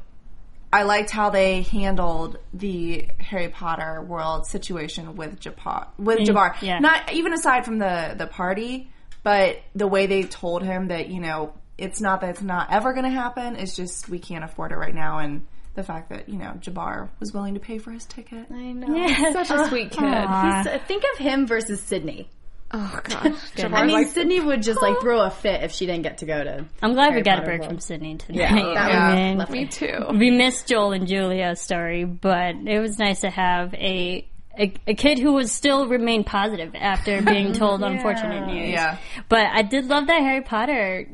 I 0.71 0.83
liked 0.83 1.09
how 1.09 1.31
they 1.31 1.63
handled 1.63 2.37
the 2.53 3.07
Harry 3.19 3.47
Potter 3.47 4.03
world 4.03 4.45
situation 4.45 5.15
with 5.15 5.39
Jabbar. 5.39 5.87
With 5.97 6.19
mm-hmm. 6.19 6.37
Jabbar, 6.37 6.61
yeah. 6.61 6.77
not 6.77 7.11
even 7.11 7.33
aside 7.33 7.65
from 7.65 7.79
the 7.79 8.13
the 8.15 8.27
party, 8.27 8.91
but 9.23 9.57
the 9.73 9.87
way 9.87 10.05
they 10.05 10.21
told 10.21 10.61
him 10.61 10.89
that 10.89 11.09
you 11.09 11.21
know 11.21 11.55
it's 11.81 12.01
not 12.01 12.21
that 12.21 12.31
it's 12.31 12.41
not 12.41 12.71
ever 12.71 12.93
going 12.93 13.05
to 13.05 13.09
happen. 13.11 13.55
It's 13.55 13.75
just 13.75 14.09
we 14.09 14.19
can't 14.19 14.43
afford 14.43 14.71
it 14.71 14.75
right 14.77 14.93
now, 14.95 15.19
and 15.19 15.45
the 15.75 15.83
fact 15.83 16.09
that 16.09 16.27
you 16.29 16.37
know 16.37 16.53
Jabbar 16.59 17.09
was 17.19 17.33
willing 17.33 17.53
to 17.53 17.59
pay 17.59 17.77
for 17.77 17.91
his 17.91 18.05
ticket. 18.05 18.47
I 18.51 18.71
know. 18.71 19.33
Such 19.33 19.51
a 19.51 19.65
sweet 19.69 19.91
kid. 19.91 20.01
He's- 20.03 20.81
think 20.87 21.03
of 21.13 21.19
him 21.19 21.47
versus 21.47 21.81
Sydney. 21.81 22.29
Oh 22.71 22.99
gosh. 23.03 23.33
I 23.63 23.85
mean, 23.87 24.07
Sydney 24.09 24.39
would 24.39 24.61
just 24.61 24.79
like 24.79 24.99
throw 25.01 25.21
a 25.21 25.31
fit 25.31 25.63
if 25.63 25.71
she 25.71 25.87
didn't 25.87 26.03
get 26.03 26.19
to 26.19 26.27
go 26.27 26.43
to. 26.43 26.65
I'm 26.83 26.93
glad 26.93 27.15
we 27.15 27.21
got 27.21 27.37
Potter 27.39 27.41
a 27.41 27.45
break 27.45 27.59
world. 27.61 27.71
from 27.71 27.79
Sydney 27.79 28.17
tonight. 28.17 28.39
Yeah, 28.41 28.53
that 28.75 28.91
I 28.91 29.35
was. 29.35 29.49
Me 29.49 29.65
too. 29.65 30.05
we 30.11 30.29
missed 30.29 30.67
Joel 30.67 30.91
and 30.91 31.07
Julia's 31.07 31.59
story, 31.61 32.03
but 32.05 32.55
it 32.67 32.79
was 32.79 32.99
nice 32.99 33.21
to 33.21 33.29
have 33.31 33.73
a 33.73 34.27
a, 34.57 34.73
a 34.87 34.93
kid 34.93 35.19
who 35.19 35.33
was 35.33 35.51
still 35.51 35.87
remained 35.87 36.25
positive 36.25 36.73
after 36.75 37.21
being 37.23 37.53
told 37.53 37.81
unfortunate 37.83 38.47
news. 38.47 38.69
Yeah. 38.69 38.97
But 39.27 39.47
I 39.47 39.61
did 39.61 39.85
love 39.85 40.07
that 40.07 40.21
Harry 40.21 40.41
Potter 40.41 41.07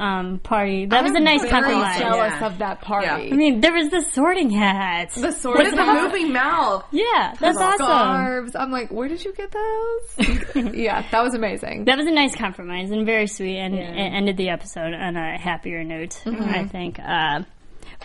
um, 0.00 0.40
party. 0.40 0.86
That 0.86 1.04
was 1.04 1.12
a 1.12 1.20
nice 1.20 1.40
Very 1.40 1.50
compromise. 1.50 1.98
jealous 1.98 2.32
Yeah. 2.40 2.46
of 2.46 2.58
that 2.58 2.80
party. 2.80 3.06
I 3.32 3.36
mean, 3.36 3.60
there 3.60 3.72
was 3.72 3.90
the 3.90 4.02
sorting 4.02 4.50
Hat, 4.50 5.10
The 5.10 5.30
sword 5.30 5.58
What 5.58 5.66
is 5.66 5.74
the 5.74 5.84
moving 5.84 6.32
mouth? 6.32 6.84
yeah, 6.90 7.34
that's 7.38 7.58
awesome. 7.58 7.76
scarves. 7.86 8.56
I'm 8.56 8.72
like, 8.72 8.90
where 8.90 9.06
did 9.08 9.24
you 9.24 9.32
get 9.32 9.52
those? 9.52 10.54
yeah, 10.74 11.08
that 11.10 11.22
was 11.22 11.34
amazing. 11.34 11.84
That 11.84 11.96
was 11.98 12.06
a 12.08 12.10
nice 12.12 12.34
compromise 12.34 12.90
and 12.90 13.06
very 13.06 13.28
sweet, 13.28 13.56
and 13.58 13.74
it 13.76 13.80
ended 13.82 14.36
the 14.36 14.48
episode 14.48 14.94
on 14.94 15.16
a 15.16 15.38
happier 15.38 15.84
note. 15.84 16.20
I 16.26 16.64
think. 16.64 16.98
Uh, 16.98 17.42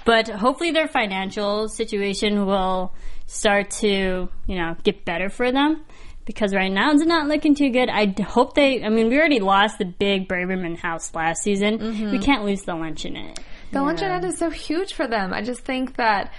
but 0.05 0.27
hopefully, 0.27 0.71
their 0.71 0.87
financial 0.87 1.69
situation 1.69 2.45
will 2.45 2.93
start 3.25 3.71
to, 3.71 4.29
you 4.47 4.55
know, 4.55 4.75
get 4.83 5.05
better 5.05 5.29
for 5.29 5.51
them 5.51 5.83
because 6.25 6.53
right 6.53 6.71
now 6.71 6.91
it's 6.91 7.05
not 7.05 7.27
looking 7.27 7.55
too 7.55 7.69
good. 7.69 7.89
I 7.89 8.13
hope 8.21 8.55
they. 8.55 8.83
I 8.83 8.89
mean, 8.89 9.09
we 9.09 9.17
already 9.17 9.39
lost 9.39 9.77
the 9.77 9.85
big 9.85 10.27
Braverman 10.27 10.77
house 10.77 11.13
last 11.13 11.43
season. 11.43 11.79
Mm-hmm. 11.79 12.11
We 12.11 12.19
can't 12.19 12.43
lose 12.43 12.61
the 12.63 12.73
luncheonette. 12.73 13.39
The 13.71 13.79
luncheonette 13.79 14.25
is 14.25 14.37
so 14.37 14.49
huge 14.49 14.93
for 14.93 15.07
them. 15.07 15.33
I 15.33 15.41
just 15.41 15.61
think 15.61 15.95
that, 15.95 16.31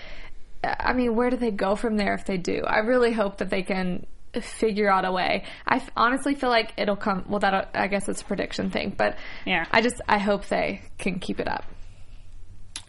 I 0.62 0.92
mean, 0.92 1.16
where 1.16 1.30
do 1.30 1.36
they 1.36 1.50
go 1.50 1.74
from 1.74 1.96
there 1.96 2.14
if 2.14 2.24
they 2.26 2.36
do? 2.36 2.62
I 2.64 2.78
really 2.78 3.12
hope 3.12 3.38
that 3.38 3.50
they 3.50 3.62
can 3.62 4.06
figure 4.40 4.90
out 4.90 5.04
a 5.04 5.12
way. 5.12 5.44
I 5.66 5.76
f- 5.76 5.90
honestly 5.96 6.34
feel 6.34 6.50
like 6.50 6.72
it'll 6.76 6.96
come. 6.96 7.24
Well, 7.28 7.40
that 7.40 7.70
I 7.74 7.86
guess 7.88 8.08
it's 8.08 8.22
a 8.22 8.24
prediction 8.24 8.70
thing, 8.70 8.94
but 8.96 9.16
Yeah. 9.44 9.64
I 9.70 9.80
just 9.80 10.00
I 10.08 10.18
hope 10.18 10.46
they 10.46 10.82
can 10.98 11.18
keep 11.18 11.40
it 11.40 11.48
up 11.48 11.64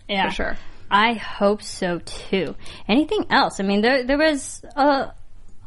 Yeah, 0.07 0.29
for 0.29 0.35
sure. 0.35 0.57
I 0.91 1.13
hope 1.13 1.61
so 1.63 1.99
too. 1.99 2.55
Anything 2.87 3.25
else? 3.31 3.59
I 3.59 3.63
mean, 3.63 3.81
there 3.81 4.03
there 4.03 4.17
was 4.17 4.63
a 4.75 5.11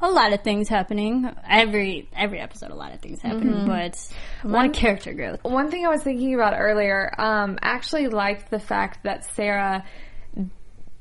a 0.00 0.08
lot 0.08 0.32
of 0.32 0.42
things 0.44 0.68
happening. 0.68 1.28
Every 1.48 2.08
every 2.16 2.38
episode, 2.38 2.70
a 2.70 2.74
lot 2.76 2.94
of 2.94 3.00
things 3.00 3.20
happening, 3.20 3.54
Mm-hmm. 3.54 3.66
but 3.66 4.12
a 4.44 4.48
lot 4.48 4.66
of 4.66 4.72
character 4.72 5.12
growth. 5.12 5.42
One 5.42 5.70
thing 5.72 5.84
I 5.84 5.88
was 5.88 6.02
thinking 6.04 6.34
about 6.34 6.54
earlier, 6.56 7.12
um, 7.18 7.58
actually 7.62 8.06
liked 8.06 8.48
the 8.50 8.60
fact 8.60 9.02
that 9.02 9.24
Sarah 9.34 9.84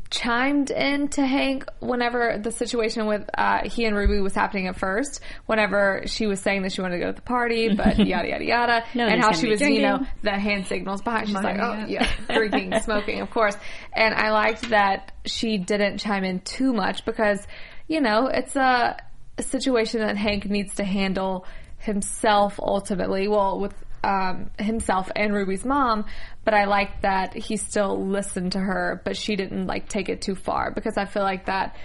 chimed 0.10 0.72
in 0.72 1.10
to 1.10 1.26
Hank 1.26 1.66
whenever 1.80 2.38
the 2.42 2.52
situation 2.52 3.06
with 3.08 3.30
uh, 3.38 3.68
he 3.68 3.86
and 3.86 3.96
Ruby 3.96 4.20
was 4.22 4.34
happening 4.34 4.68
at 4.68 4.78
first. 4.78 5.22
Whenever 5.46 6.04
she 6.06 6.28
was 6.28 6.40
saying 6.40 6.64
that 6.64 6.72
she 6.72 6.82
wanted 6.82 6.98
to 6.98 7.02
go 7.02 7.08
to 7.08 7.16
the 7.16 7.22
party, 7.22 7.74
but 7.76 7.98
yada 8.06 8.30
yada 8.30 8.46
yada, 8.46 8.84
Nobody's 8.94 9.14
and 9.14 9.22
how 9.22 9.32
she 9.32 9.50
was, 9.50 9.62
you 9.62 9.82
know, 9.82 10.06
the 10.24 10.32
hand 10.32 10.68
signals 10.68 11.02
behind. 11.02 11.28
She's 11.28 11.36
like, 11.36 11.60
oh 11.60 11.86
yeah, 11.88 12.10
drinking, 12.30 12.80
smoking, 12.84 13.22
of 13.22 13.30
course. 13.30 13.58
And 13.94 14.14
I 14.14 14.32
liked 14.32 14.70
that 14.70 15.12
she 15.26 15.58
didn't 15.58 15.98
chime 16.00 16.24
in 16.24 16.40
too 16.42 16.74
much 16.74 17.06
because, 17.06 17.46
you 17.88 18.02
know, 18.02 18.28
it's 18.28 18.56
a, 18.56 18.98
a 19.38 19.44
situation 19.44 20.02
that 20.02 20.18
Hank 20.18 20.46
needs 20.46 20.76
to 20.76 20.84
handle 20.84 21.46
himself 21.80 22.60
ultimately. 22.60 23.28
Well, 23.28 23.60
with 23.60 23.74
um, 24.08 24.50
himself 24.58 25.12
and 25.18 25.34
Ruby's 25.34 25.66
mom, 25.66 26.06
but 26.46 26.54
I 26.54 26.64
like 26.64 27.02
that 27.02 27.34
he 27.34 27.58
still 27.58 28.08
listened 28.08 28.54
to 28.54 28.60
her, 28.60 29.02
but 29.04 29.18
she 29.18 29.36
didn't 29.36 29.68
like 29.68 29.90
take 29.90 30.08
it 30.08 30.22
too 30.22 30.34
far 30.34 30.72
because 30.72 30.98
I 30.98 31.04
feel 31.04 31.24
like 31.24 31.48
that 31.48 31.76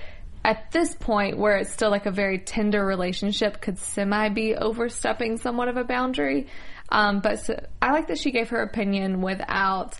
at 0.45 0.71
this 0.71 0.95
point 0.95 1.37
where 1.37 1.57
it's 1.57 1.73
still 1.73 1.91
like 1.91 2.07
a 2.07 2.13
very 2.13 2.39
tender 2.39 2.85
relationship 2.87 3.61
could 3.61 3.77
semi 3.77 4.29
be 4.29 4.55
overstepping 4.55 5.39
somewhat 5.39 5.67
of 5.67 5.77
a 5.77 5.83
boundary. 5.83 6.47
Um, 6.91 7.19
but 7.21 7.41
so, 7.41 7.61
I 7.81 7.91
like 7.91 8.07
that 8.07 8.19
she 8.19 8.31
gave 8.31 8.51
her 8.51 8.63
opinion 8.63 9.21
without 9.21 9.99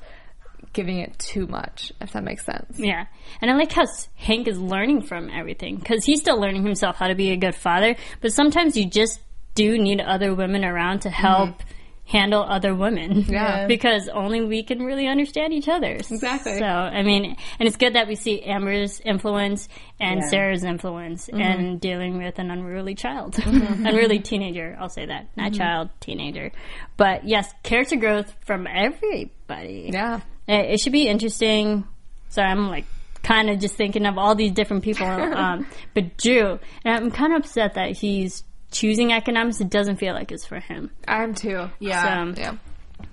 giving 0.73 0.99
it 1.01 1.19
too 1.19 1.49
much, 1.49 1.93
if 2.01 2.13
that 2.13 2.23
makes 2.23 2.45
sense. 2.45 2.79
Yeah, 2.79 3.07
and 3.41 3.51
I 3.51 3.57
like 3.57 3.73
how 3.73 3.85
Hank 4.15 4.47
is 4.47 4.61
learning 4.61 5.03
from 5.03 5.29
everything 5.29 5.77
because 5.77 6.05
he's 6.05 6.21
still 6.21 6.41
learning 6.41 6.63
himself 6.63 6.97
how 6.97 7.09
to 7.09 7.17
be 7.17 7.33
a 7.33 7.37
good 7.37 7.57
father. 7.57 7.97
But 8.21 8.33
sometimes 8.33 8.77
you 8.77 8.89
just 8.89 9.21
do 9.57 9.77
need 9.77 10.01
other 10.01 10.33
women 10.35 10.65
around 10.65 11.01
to 11.01 11.11
help 11.11 11.57
handle 12.05 12.43
other 12.43 12.75
women. 12.75 13.25
Yeah. 13.29 13.67
because 13.67 14.09
only 14.09 14.43
we 14.43 14.63
can 14.63 14.83
really 14.83 15.07
understand 15.07 15.53
each 15.53 15.69
other. 15.69 15.93
Exactly. 15.93 16.59
So 16.59 16.65
I 16.65 17.03
mean, 17.03 17.37
and 17.59 17.67
it's 17.67 17.77
good 17.77 17.95
that 17.95 18.09
we 18.09 18.15
see 18.15 18.43
Amber's 18.43 19.01
influence 19.01 19.69
and 20.01 20.21
Yeah. 20.21 20.29
Sarah's 20.29 20.65
influence 20.65 21.29
mm-hmm. 21.29 21.41
in 21.41 21.79
dealing 21.79 22.19
with 22.19 22.39
an 22.39 22.51
unruly 22.51 22.95
child, 22.95 23.35
mm-hmm. 23.35 23.87
unruly 23.87 24.19
teenager. 24.19 24.77
I'll 24.79 24.89
say 24.89 25.07
that, 25.07 25.29
not 25.37 25.53
mm-hmm. 25.53 25.61
child, 25.61 25.91
teenager. 26.01 26.53
But 26.97 27.27
yes, 27.27 27.53
character 27.63 27.97
growth 27.97 28.35
from 28.45 28.67
everybody. 28.67 29.91
Yeah. 29.93 30.21
It, 30.47 30.73
it 30.73 30.81
should 30.81 30.93
be 30.93 31.09
interesting. 31.09 31.87
Sorry, 32.29 32.51
I'm 32.51 32.69
like 32.69 32.87
kind 33.23 33.49
of 33.51 33.61
just 33.61 33.77
thinking 33.77 34.07
of 34.07 34.19
all 34.19 34.35
these 34.35 34.53
different 34.53 34.83
people. 34.83 35.07
Um, 35.43 35.67
but 35.95 36.19
Drew, 36.19 36.59
and 36.85 36.95
I'm 36.95 37.11
kind 37.11 37.33
of 37.33 37.41
upset 37.41 37.75
that 37.75 37.93
he's 37.97 38.45
choosing 38.73 39.13
economics. 39.13 39.61
It 39.61 39.71
doesn't 39.71 39.97
feel 39.97 40.15
like 40.15 40.33
it's 40.33 40.47
for 40.47 40.59
him. 40.59 40.91
I'm 41.07 41.35
too. 41.35 41.69
Yeah. 41.79 42.33
So, 42.35 42.41
Yeah. 42.41 42.57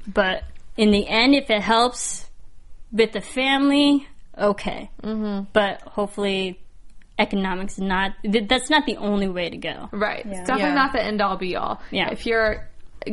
But 0.07 0.43
in 0.77 0.91
the 0.91 1.07
end, 1.07 1.35
if 1.35 1.49
it 1.49 1.61
helps 1.61 2.27
with 2.91 3.11
the 3.11 3.21
family, 3.21 4.07
okay. 4.37 4.89
Mm-hmm. 5.03 5.45
But 5.53 5.81
hopefully, 5.81 6.59
economics 7.17 7.73
is 7.73 7.79
not. 7.83 8.11
th- 8.23 8.47
That's 8.47 8.69
not 8.69 8.85
the 8.85 8.97
only 8.97 9.27
way 9.29 9.49
to 9.49 9.57
go. 9.57 9.89
Right. 9.91 10.25
It's 10.25 10.39
definitely 10.47 10.63
Yeah. 10.69 10.73
not 10.75 10.93
the 10.93 11.03
end 11.03 11.21
all 11.21 11.37
be 11.37 11.55
all. 11.55 11.81
Yeah. 11.91 12.09
If 12.11 12.25
you're 12.25 12.67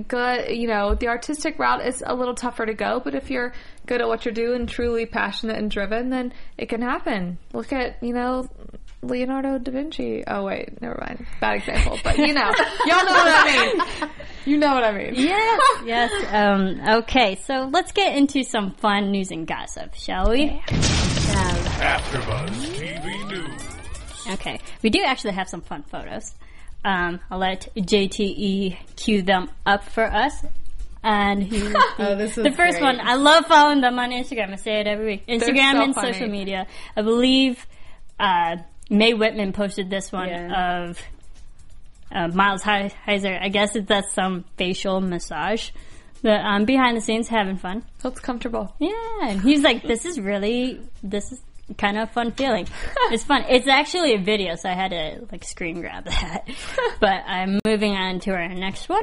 good, 0.09 0.51
you 0.57 0.67
know, 0.69 0.95
the 0.95 1.09
artistic 1.09 1.59
route 1.59 1.85
is 1.87 2.03
a 2.07 2.15
little 2.15 2.35
tougher 2.35 2.67
to 2.67 2.75
go, 2.75 3.01
but 3.03 3.15
if 3.15 3.31
you're 3.31 3.53
good 3.87 4.01
at 4.01 4.09
what 4.09 4.25
you're 4.25 4.35
doing, 4.35 4.67
truly 4.67 5.07
passionate 5.07 5.57
and 5.59 5.71
driven, 5.71 6.11
then 6.11 6.33
it 6.59 6.69
can 6.69 6.83
happen. 6.83 7.39
Look 7.53 7.73
at, 7.73 8.03
you 8.03 8.13
know, 8.13 8.49
Leonardo 9.07 9.59
da 9.59 9.71
Vinci. 9.73 10.23
Oh 10.27 10.45
wait, 10.45 10.81
never 10.81 10.97
mind. 11.01 11.27
Bad 11.41 11.57
example, 11.59 11.99
but 12.05 12.17
you 12.19 12.33
know, 12.35 12.51
y'all 12.87 13.05
know 13.05 13.13
what 13.13 13.47
I 13.47 13.73
mean. 14.01 14.11
You 14.45 14.57
know 14.59 14.75
what 14.75 14.85
I 14.85 14.93
mean. 14.93 15.15
Yes, 15.17 15.61
yes. 15.85 16.11
Um, 16.33 16.81
okay, 16.99 17.37
so 17.47 17.69
let's 17.73 17.93
get 17.93 18.17
into 18.17 18.43
some 18.45 18.73
fun 18.75 19.11
news 19.11 19.31
and 19.31 19.47
gossip, 19.47 19.95
shall 19.95 20.31
we? 20.31 20.63
AfterBuzz 21.81 22.51
TV 22.79 23.29
News. 23.29 23.63
Okay, 24.35 24.59
we 24.83 24.91
do 24.91 25.03
actually 25.05 25.33
have 25.33 25.49
some 25.49 25.61
fun 25.61 25.83
photos. 25.85 26.35
Um, 26.85 27.21
I'll 27.31 27.39
let 27.39 27.69
JTE 27.77 28.77
cue 28.97 29.23
them 29.23 29.49
up 29.65 29.85
for 29.85 30.05
us. 30.05 30.45
And 31.03 31.43
here's 31.43 31.73
the, 31.73 31.85
Oh, 31.99 32.17
this 32.17 32.37
is 32.37 32.45
the 32.45 32.51
first 32.53 32.79
great. 32.79 32.97
one. 32.97 33.01
I 33.01 33.15
love 33.15 33.47
following 33.47 33.81
them 33.81 33.99
on 33.99 34.11
Instagram. 34.11 34.53
I 34.53 34.57
say 34.57 34.81
it 34.81 34.87
every 34.87 35.07
week. 35.07 35.27
Instagram 35.27 35.73
so 35.73 35.83
and 35.83 35.95
funny. 35.95 36.13
social 36.13 36.29
media. 36.29 36.67
I 36.97 37.03
believe 37.03 37.65
uh, 38.19 38.57
Mae 38.91 39.15
Whitman 39.15 39.53
posted 39.53 39.91
this 39.91 40.13
one 40.13 40.29
Yeah. 40.29 40.81
of 40.87 40.99
uh, 42.13 42.29
Miles 42.29 42.63
He- 42.63 42.71
Heizer. 43.07 43.41
I 43.41 43.49
guess 43.49 43.75
it's 43.77 43.89
that's 43.89 44.13
some 44.15 44.45
facial 44.57 45.01
massage. 45.01 45.71
But 46.23 46.41
um, 46.41 46.65
behind 46.65 46.97
the 46.97 47.01
scenes, 47.01 47.29
having 47.29 47.57
fun. 47.57 47.85
It's 48.05 48.21
comfortable. 48.21 48.75
Yeah, 48.79 48.93
and 49.23 49.41
he's 49.43 49.63
like, 49.63 49.83
"This 49.83 50.05
is 50.07 50.19
really 50.19 50.81
this 51.03 51.31
is 51.33 51.41
kind 51.79 51.99
of 51.99 52.09
a 52.09 52.13
fun 52.13 52.33
feeling. 52.33 52.67
it's 53.11 53.23
fun. 53.25 53.45
It's 53.49 53.69
actually 53.69 54.15
a 54.15 54.19
video, 54.19 54.55
so 54.57 54.69
I 54.69 54.73
had 54.75 54.93
to 54.93 55.27
like 55.31 55.45
screen 55.45 55.81
grab 55.81 56.05
that. 56.07 56.49
but 57.01 57.23
I'm 57.27 57.61
moving 57.67 57.93
on 57.95 58.21
to 58.21 58.31
our 58.33 58.49
next 58.49 58.89
one, 58.89 59.03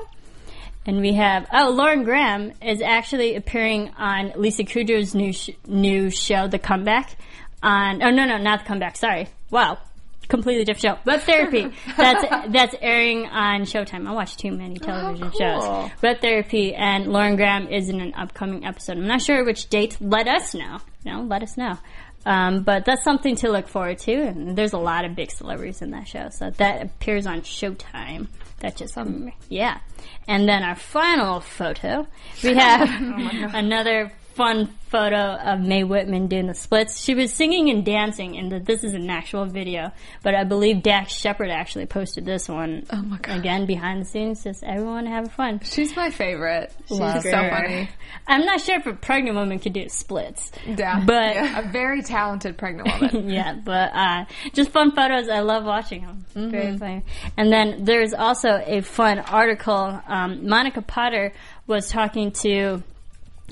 and 0.85 1.01
we 1.01 1.13
have 1.13 1.45
oh, 1.53 1.69
Lauren 1.69 2.03
Graham 2.03 2.51
is 2.61 2.81
actually 2.81 3.35
appearing 3.35 3.91
on 3.97 4.33
Lisa 4.35 4.63
Kudrow's 4.63 5.13
new 5.13 5.33
sh- 5.33 5.51
new 5.67 6.09
show, 6.09 6.47
The 6.47 6.59
Comeback. 6.59 7.15
On 7.63 8.03
oh 8.03 8.09
no 8.11 8.25
no 8.25 8.37
not 8.37 8.59
The 8.59 8.65
Comeback. 8.65 8.97
Sorry. 8.97 9.27
Wow. 9.49 9.79
Completely 10.27 10.63
different 10.63 10.97
show. 10.97 11.11
Web 11.11 11.21
therapy. 11.21 11.71
That's 11.97 12.23
that's 12.49 12.75
airing 12.81 13.25
on 13.25 13.61
Showtime. 13.63 14.07
I 14.07 14.13
watch 14.13 14.37
too 14.37 14.51
many 14.51 14.79
television 14.79 15.29
cool. 15.31 15.39
shows. 15.39 15.91
Web 16.01 16.21
therapy 16.21 16.73
and 16.73 17.07
Lauren 17.11 17.35
Graham 17.35 17.67
is 17.67 17.89
in 17.89 17.99
an 17.99 18.13
upcoming 18.15 18.65
episode. 18.65 18.97
I'm 18.97 19.07
not 19.07 19.21
sure 19.21 19.43
which 19.43 19.69
date. 19.69 19.97
Let 19.99 20.27
us 20.27 20.53
know. 20.55 20.79
No, 21.05 21.21
let 21.23 21.43
us 21.43 21.57
know. 21.57 21.77
Um, 22.25 22.63
but 22.63 22.85
that's 22.85 23.03
something 23.03 23.35
to 23.37 23.51
look 23.51 23.67
forward 23.67 23.99
to. 23.99 24.13
And 24.13 24.57
there's 24.57 24.73
a 24.73 24.77
lot 24.77 25.03
of 25.05 25.15
big 25.15 25.29
celebrities 25.29 25.81
in 25.81 25.91
that 25.91 26.07
show. 26.07 26.29
So 26.29 26.51
that 26.51 26.81
appears 26.81 27.27
on 27.27 27.41
Showtime. 27.41 28.27
That 28.59 28.77
just 28.77 28.97
um, 28.97 29.31
yeah. 29.49 29.79
And 30.27 30.47
then 30.47 30.63
our 30.63 30.75
final 30.75 31.41
photo, 31.41 32.07
we 32.41 32.55
have 32.55 32.81
another 33.53 34.13
fun 34.35 34.67
photo 34.89 35.33
of 35.35 35.59
Mae 35.59 35.83
Whitman 35.83 36.27
doing 36.27 36.45
the 36.47 36.53
splits. 36.53 36.99
She 36.99 37.15
was 37.15 37.33
singing 37.33 37.69
and 37.71 37.83
dancing, 37.83 38.37
and 38.37 38.63
this 38.65 38.83
is 38.83 38.93
an 38.93 39.09
actual 39.09 39.45
video. 39.45 39.91
But 40.21 40.35
I 40.35 40.43
believe 40.43 40.83
Dax 40.83 41.13
Shepard 41.13 41.49
actually 41.49 41.87
posted 41.87 42.25
this 42.25 42.47
one. 42.47 42.85
Oh 42.91 43.01
my 43.01 43.17
gosh. 43.17 43.37
Again, 43.39 43.65
behind 43.65 44.01
the 44.01 44.05
scenes, 44.05 44.43
just 44.43 44.63
everyone 44.63 45.05
having 45.07 45.29
fun. 45.31 45.59
She's 45.63 45.95
my 45.95 46.11
favorite. 46.11 46.71
She's 46.87 46.99
Love 46.99 47.23
so 47.23 47.31
her. 47.31 47.49
funny. 47.49 47.89
I'm 48.27 48.45
not 48.45 48.61
sure 48.61 48.77
if 48.77 48.85
a 48.85 48.93
pregnant 48.93 49.35
woman 49.35 49.57
could 49.59 49.73
do 49.73 49.89
splits. 49.89 50.51
Yeah. 50.65 51.03
But- 51.05 51.37
a 51.37 51.67
very 51.71 52.01
talented 52.03 52.57
pregnant 52.57 52.89
woman. 53.01 53.29
yeah, 53.31 53.53
but 53.55 53.91
uh, 53.95 54.25
just 54.53 54.69
fun 54.71 54.91
photos. 54.91 55.27
I 55.29 55.39
love 55.39 55.65
watching 55.65 56.01
them. 56.01 56.25
Very 56.51 56.77
funny. 56.77 57.03
And 57.37 57.51
then 57.51 57.83
there's 57.85 58.13
also 58.13 58.61
a 58.65 58.81
fun 58.81 59.19
article. 59.19 60.01
Um, 60.07 60.47
Monica 60.47 60.81
Potter 60.81 61.33
was 61.65 61.89
talking 61.89 62.31
to, 62.31 62.83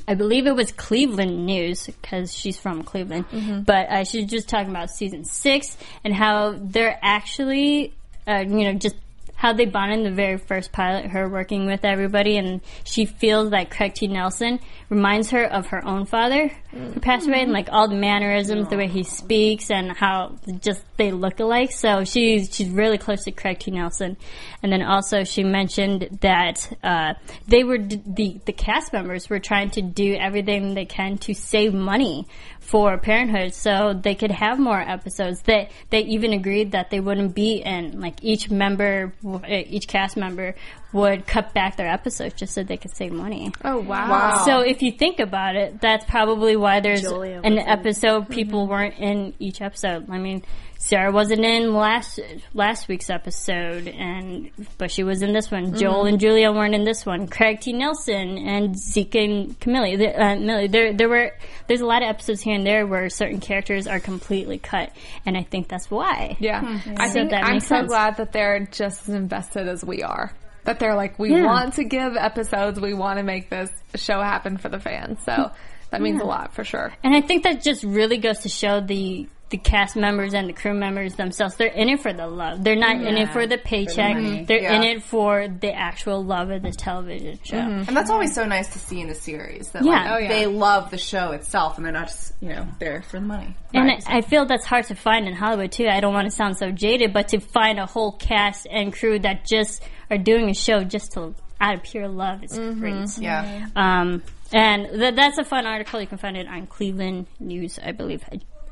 I 0.07 0.15
believe 0.15 0.47
it 0.47 0.55
was 0.55 0.71
Cleveland 0.71 1.45
News 1.45 1.85
because 1.85 2.35
she's 2.35 2.57
from 2.57 2.83
Cleveland. 2.83 3.25
But 3.65 3.89
uh, 3.89 4.03
she 4.03 4.21
was 4.21 4.31
just 4.31 4.49
talking 4.49 4.69
about 4.69 4.89
season 4.89 5.25
six 5.25 5.77
and 6.03 6.13
how 6.13 6.55
they're 6.57 6.97
actually, 7.01 7.93
uh, 8.27 8.43
you 8.47 8.63
know, 8.63 8.73
just 8.73 8.95
how 9.41 9.53
they 9.53 9.65
bonded 9.65 9.97
in 9.97 10.03
the 10.03 10.11
very 10.11 10.37
first 10.37 10.71
pilot, 10.71 11.03
her 11.07 11.27
working 11.27 11.65
with 11.65 11.83
everybody, 11.83 12.37
and 12.37 12.61
she 12.83 13.05
feels 13.05 13.49
that 13.49 13.71
Craig 13.71 13.95
T. 13.95 14.05
Nelson 14.05 14.59
reminds 14.87 15.31
her 15.31 15.45
of 15.45 15.65
her 15.65 15.83
own 15.83 16.05
father 16.05 16.49
who 16.69 16.99
passed 16.99 17.27
away, 17.27 17.41
and 17.41 17.51
like 17.51 17.67
all 17.71 17.87
the 17.87 17.95
mannerisms, 17.95 18.67
the 18.67 18.77
way 18.77 18.87
he 18.87 19.01
speaks, 19.01 19.71
and 19.71 19.97
how 19.97 20.37
just 20.59 20.83
they 20.97 21.11
look 21.11 21.39
alike. 21.39 21.71
So 21.71 22.03
she's 22.03 22.55
she's 22.55 22.69
really 22.69 22.99
close 22.99 23.23
to 23.23 23.31
Craig 23.31 23.57
T. 23.57 23.71
Nelson, 23.71 24.15
and 24.61 24.71
then 24.71 24.83
also 24.83 25.23
she 25.23 25.43
mentioned 25.43 26.19
that 26.21 26.71
uh, 26.83 27.15
they 27.47 27.63
were 27.63 27.79
d- 27.79 27.99
the 28.05 28.39
the 28.45 28.53
cast 28.53 28.93
members 28.93 29.27
were 29.27 29.39
trying 29.39 29.71
to 29.71 29.81
do 29.81 30.13
everything 30.13 30.75
they 30.75 30.85
can 30.85 31.17
to 31.17 31.33
save 31.33 31.73
money 31.73 32.27
for 32.61 32.97
Parenthood, 32.97 33.53
so 33.53 33.91
they 33.93 34.15
could 34.15 34.31
have 34.31 34.57
more 34.59 34.79
episodes. 34.79 35.41
They 35.41 35.69
they 35.89 36.01
even 36.01 36.31
agreed 36.31 36.71
that 36.71 36.89
they 36.89 36.99
wouldn't 36.99 37.35
be 37.35 37.55
in 37.57 37.99
like 37.99 38.23
each 38.23 38.49
member 38.49 39.13
uh, 39.25 39.39
each 39.49 39.87
cast 39.87 40.15
member 40.15 40.55
would 40.93 41.25
cut 41.25 41.53
back 41.53 41.75
their 41.77 41.87
episodes 41.87 42.35
just 42.35 42.53
so 42.53 42.63
they 42.63 42.77
could 42.77 42.95
save 42.95 43.11
money. 43.11 43.51
Oh 43.65 43.79
wow. 43.79 44.43
So 44.45 44.59
if 44.61 44.81
you 44.81 44.91
think 44.91 45.19
about 45.19 45.55
it, 45.55 45.81
that's 45.81 46.05
probably 46.05 46.55
why 46.55 46.79
there's 46.79 47.01
Julia 47.01 47.41
an 47.43 47.55
wasn't. 47.55 47.67
episode 47.69 48.29
people 48.29 48.67
weren't 48.67 48.97
in 48.99 49.33
each 49.39 49.59
episode. 49.61 50.09
I 50.09 50.17
mean, 50.19 50.43
Sarah 50.83 51.11
wasn't 51.11 51.45
in 51.45 51.75
last 51.75 52.19
last 52.55 52.87
week's 52.87 53.11
episode, 53.11 53.87
and 53.87 54.49
but 54.79 54.89
she 54.89 55.03
was 55.03 55.21
in 55.21 55.31
this 55.31 55.51
one. 55.51 55.75
Joel 55.77 56.07
and 56.07 56.19
Julia 56.19 56.51
weren't 56.51 56.73
in 56.73 56.83
this 56.85 57.05
one. 57.05 57.27
Craig 57.27 57.59
T. 57.61 57.71
Nelson 57.71 58.39
and 58.39 58.75
Zeke 58.75 59.13
and 59.15 59.59
Camille. 59.59 59.95
There, 59.99 60.19
uh, 60.19 60.35
Millie, 60.37 60.67
there, 60.67 60.91
there 60.91 61.07
were 61.07 61.33
there's 61.67 61.81
a 61.81 61.85
lot 61.85 62.01
of 62.01 62.09
episodes 62.09 62.41
here 62.41 62.55
and 62.55 62.65
there 62.65 62.87
where 62.87 63.09
certain 63.11 63.39
characters 63.39 63.85
are 63.85 63.99
completely 63.99 64.57
cut, 64.57 64.91
and 65.23 65.37
I 65.37 65.43
think 65.43 65.67
that's 65.67 65.91
why. 65.91 66.35
Yeah. 66.39 66.79
I 66.97 67.07
So 67.09 67.13
think 67.13 67.29
that 67.29 67.43
I'm 67.45 67.59
so 67.59 67.75
sense. 67.75 67.87
glad 67.87 68.17
that 68.17 68.31
they're 68.31 68.61
just 68.65 69.07
as 69.07 69.13
invested 69.13 69.67
as 69.67 69.85
we 69.85 70.01
are. 70.01 70.33
That 70.63 70.79
they're 70.79 70.95
like, 70.95 71.19
we 71.19 71.31
Yeah. 71.31 71.45
want 71.45 71.75
to 71.75 71.83
give 71.83 72.15
episodes, 72.17 72.79
we 72.79 72.95
want 72.95 73.19
to 73.19 73.23
make 73.23 73.51
this 73.51 73.69
show 73.95 74.19
happen 74.19 74.57
for 74.57 74.69
the 74.69 74.79
fans. 74.79 75.19
So 75.25 75.51
that 75.91 76.01
means 76.01 76.21
a 76.21 76.25
lot 76.25 76.55
for 76.55 76.63
sure. 76.63 76.91
And 77.03 77.15
I 77.15 77.21
think 77.21 77.43
that 77.43 77.61
just 77.61 77.83
really 77.83 78.17
goes 78.17 78.39
to 78.39 78.49
show 78.49 78.79
the 78.81 79.27
the 79.51 79.57
cast 79.57 79.95
members 79.95 80.33
and 80.33 80.49
the 80.49 80.53
crew 80.53 80.73
members 80.73 81.15
themselves. 81.15 81.55
They're 81.55 81.67
in 81.67 81.89
it 81.89 81.99
for 82.01 82.11
the 82.13 82.25
love. 82.25 82.63
They're 82.63 82.75
not 82.75 82.95
in 82.95 83.17
it 83.17 83.31
for 83.31 83.45
the 83.45 83.57
paycheck. 83.57 84.15
money. 84.15 84.45
They're 84.45 84.71
in 84.71 84.83
it 84.83 85.03
for 85.03 85.47
the 85.47 85.71
actual 85.73 86.23
love 86.23 86.49
of 86.49 86.63
the 86.63 86.71
television 86.71 87.37
show. 87.43 87.57
Mm-hmm. 87.57 87.89
And 87.89 87.95
that's 87.97 88.09
always 88.09 88.33
so 88.33 88.45
nice 88.45 88.71
to 88.73 88.79
see 88.79 89.01
in 89.01 89.09
a 89.09 89.15
series 89.15 89.69
that 89.71 89.83
Yeah. 89.83 89.91
like 89.91 90.11
Oh, 90.11 90.17
yeah. 90.17 90.27
they 90.29 90.47
love 90.47 90.89
the 90.89 90.97
show 90.97 91.31
itself 91.31 91.77
and 91.77 91.85
they're 91.85 91.93
not 91.93 92.07
just 92.07 92.33
you 92.41 92.49
know 92.49 92.67
there 92.79 93.03
for 93.03 93.19
the 93.19 93.25
money. 93.25 93.55
And 93.73 93.91
I, 93.91 93.99
I 94.07 94.21
feel 94.21 94.45
that's 94.45 94.65
hard 94.65 94.85
to 94.87 94.95
find 94.95 95.27
in 95.27 95.35
Hollywood 95.35 95.71
too. 95.71 95.87
I 95.87 95.99
don't 95.99 96.13
want 96.13 96.29
to 96.29 96.35
sound 96.35 96.57
so 96.57 96.71
jaded, 96.71 97.13
but 97.13 97.29
to 97.29 97.39
find 97.39 97.79
a 97.79 97.85
whole 97.85 98.13
cast 98.13 98.67
and 98.69 98.91
crew 98.91 99.19
that 99.19 99.45
just 99.45 99.83
are 100.09 100.17
doing 100.17 100.49
a 100.49 100.53
show 100.53 100.83
just 100.83 101.11
to 101.13 101.35
out 101.59 101.75
of 101.75 101.83
pure 101.83 102.07
love 102.07 102.43
is 102.43 102.57
mm-hmm. 102.57 102.79
great. 102.79 103.17
Yeah. 103.19 103.45
Mm-hmm. 103.45 103.77
Um, 103.77 104.23
and 104.51 104.87
th- 104.87 105.15
that's 105.15 105.37
a 105.37 105.43
fun 105.45 105.65
article. 105.65 106.01
You 106.01 106.07
can 106.07 106.17
find 106.17 106.35
it 106.35 106.47
on 106.47 106.67
Cleveland 106.67 107.27
News, 107.39 107.79
I 107.81 107.91
believe, 107.91 108.23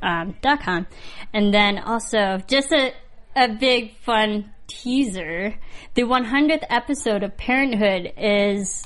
um, 0.01 0.35
dot 0.41 0.61
com. 0.61 0.87
And 1.33 1.53
then 1.53 1.77
also 1.79 2.39
just 2.47 2.71
a 2.71 2.93
a 3.35 3.47
big 3.47 3.95
fun 3.97 4.51
teaser. 4.67 5.55
The 5.95 6.03
100th 6.03 6.63
episode 6.69 7.23
of 7.23 7.37
Parenthood 7.37 8.13
is 8.17 8.83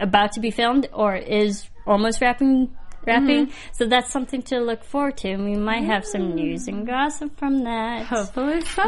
about 0.00 0.32
to 0.32 0.40
be 0.40 0.50
filmed 0.50 0.88
or 0.92 1.16
is 1.16 1.68
almost 1.86 2.20
wrapping. 2.20 2.76
Wrapping, 3.06 3.46
mm-hmm. 3.46 3.72
so 3.72 3.86
that's 3.86 4.10
something 4.10 4.42
to 4.42 4.60
look 4.60 4.84
forward 4.84 5.16
to. 5.18 5.30
And 5.30 5.44
we 5.44 5.56
might 5.56 5.84
have 5.84 6.04
some 6.04 6.34
news 6.34 6.66
and 6.68 6.84
mm. 6.84 6.86
gossip 6.86 7.38
from 7.38 7.64
that. 7.64 8.06
Hopefully 8.06 8.60
so. 8.62 8.82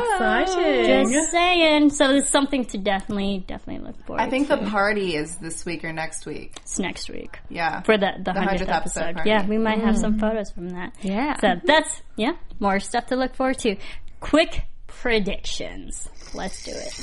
Just 0.46 1.30
saying. 1.30 1.90
So 1.90 2.08
there's 2.08 2.28
something 2.28 2.64
to 2.66 2.78
definitely, 2.78 3.44
definitely 3.46 3.86
look 3.86 4.04
forward. 4.06 4.20
to. 4.20 4.26
I 4.26 4.30
think 4.30 4.48
to. 4.48 4.56
the 4.56 4.70
party 4.70 5.14
is 5.14 5.36
this 5.36 5.64
week 5.64 5.84
or 5.84 5.92
next 5.92 6.26
week. 6.26 6.54
it's 6.56 6.78
next 6.78 7.08
week 7.08 7.38
Yeah. 7.48 7.82
for 7.82 7.96
the 7.96 8.12
the 8.18 8.32
The 8.32 8.42
hundredth 8.42 8.68
100th 8.68 8.74
episode 8.74 8.96
episode. 8.96 9.14
party. 9.14 9.30
Yeah, 9.30 9.46
we 9.46 9.58
might 9.58 9.80
have 9.80 9.96
some 9.96 10.16
mm. 10.16 10.20
photos 10.20 10.50
from 10.50 10.70
that. 10.70 10.94
Yeah. 11.02 11.38
So 11.40 11.60
that's 11.64 12.02
yeah, 12.16 12.32
more 12.58 12.80
stuff 12.80 13.06
to 13.06 13.16
look 13.16 13.34
forward 13.34 13.58
to. 13.60 13.76
Quick 14.20 14.62
predictions. 14.86 16.08
Let's 16.34 16.64
do 16.64 16.72
it. 16.72 16.98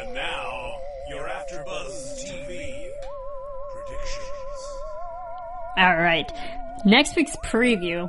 And 0.00 0.14
now, 0.14 0.72
your 1.10 1.28
AfterBuzz 1.28 2.21
TV 2.21 2.21
All 5.76 5.96
right. 5.96 6.30
Next 6.84 7.16
week's 7.16 7.36
preview. 7.44 8.08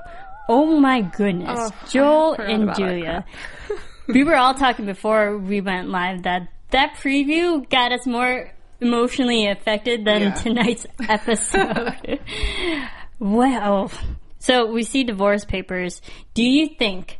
Oh 0.49 0.79
my 0.79 1.01
goodness. 1.01 1.49
Oh, 1.51 1.71
Joel 1.89 2.33
and 2.33 2.75
Julia. 2.75 3.25
we 4.07 4.23
were 4.23 4.35
all 4.35 4.53
talking 4.53 4.85
before 4.85 5.37
we 5.37 5.61
went 5.61 5.89
live 5.89 6.23
that 6.23 6.49
that 6.71 6.95
preview 6.95 7.67
got 7.69 7.91
us 7.91 8.05
more 8.05 8.51
emotionally 8.81 9.47
affected 9.47 10.03
than 10.05 10.21
Yeah. 10.23 10.31
tonight's 10.33 10.85
episode. 11.07 12.19
well, 13.19 13.91
so 14.39 14.65
we 14.71 14.83
see 14.83 15.03
divorce 15.03 15.45
papers. 15.45 16.01
Do 16.33 16.43
you 16.43 16.67
think 16.77 17.19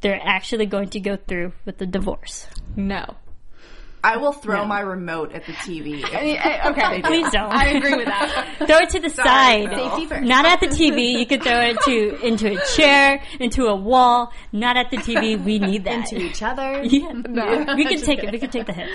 they're 0.00 0.20
actually 0.22 0.66
going 0.66 0.88
to 0.90 1.00
go 1.00 1.16
through 1.16 1.52
with 1.66 1.76
the 1.78 1.86
divorce? 1.86 2.46
No. 2.76 3.16
I 4.04 4.16
will 4.16 4.32
throw 4.32 4.64
my 4.64 4.80
remote 4.80 5.32
at 5.32 5.44
the 5.46 5.52
TV. 5.52 6.02
if- 6.04 6.66
Okay. 6.66 7.02
Please 7.02 7.30
don't. 7.30 7.52
I 7.52 7.66
agree 7.70 7.94
with 7.96 8.06
that. 8.06 8.54
throw 8.66 8.76
it 8.78 8.90
to 8.90 9.00
the 9.00 9.10
side. 9.10 9.70
Phil. 9.70 9.90
Safety 9.90 10.06
first. 10.06 10.22
Not 10.24 10.44
at 10.44 10.60
the 10.60 10.68
TV. 10.68 11.18
You 11.18 11.26
could 11.26 11.42
throw 11.42 11.60
it 11.60 11.80
to 11.82 12.26
into 12.26 12.52
a 12.52 12.64
chair, 12.76 13.20
into 13.40 13.66
a 13.66 13.74
wall. 13.74 14.32
Not 14.52 14.76
at 14.76 14.90
the 14.90 14.98
TV. 14.98 15.42
We 15.42 15.58
need 15.58 15.84
that. 15.84 16.06
to 16.06 16.16
each 16.16 16.42
other. 16.42 16.82
yeah, 16.84 17.74
we 17.74 17.84
could 17.86 18.02
take 18.04 18.22
it. 18.22 18.32
We 18.32 18.38
could 18.38 18.52
take 18.52 18.66
the 18.66 18.72
hit. 18.72 18.88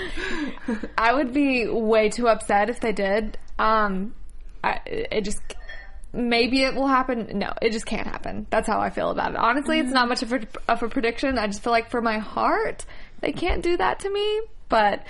I 0.97 1.13
would 1.13 1.33
be 1.33 1.67
way 1.67 2.09
too 2.09 2.27
upset 2.27 2.69
if 2.69 2.79
they 2.79 2.91
did. 2.93 3.37
Um, 3.59 4.13
I, 4.63 4.79
it 4.85 5.21
just 5.25 5.41
maybe 6.13 6.63
it 6.63 6.75
will 6.75 6.87
happen. 6.87 7.37
No, 7.39 7.51
it 7.61 7.71
just 7.71 7.85
can't 7.85 8.07
happen. 8.07 8.47
That's 8.49 8.67
how 8.67 8.79
I 8.79 8.89
feel 8.89 9.09
about 9.09 9.31
it. 9.31 9.37
Honestly, 9.37 9.79
it's 9.79 9.91
not 9.91 10.07
much 10.07 10.21
of 10.23 10.31
a, 10.31 10.41
of 10.67 10.81
a 10.83 10.89
prediction. 10.89 11.37
I 11.37 11.47
just 11.47 11.63
feel 11.63 11.71
like 11.73 11.89
for 11.89 12.01
my 12.01 12.19
heart, 12.19 12.85
they 13.21 13.31
can't 13.31 13.61
do 13.63 13.75
that 13.77 13.99
to 13.99 14.09
me. 14.09 14.41
But 14.69 15.05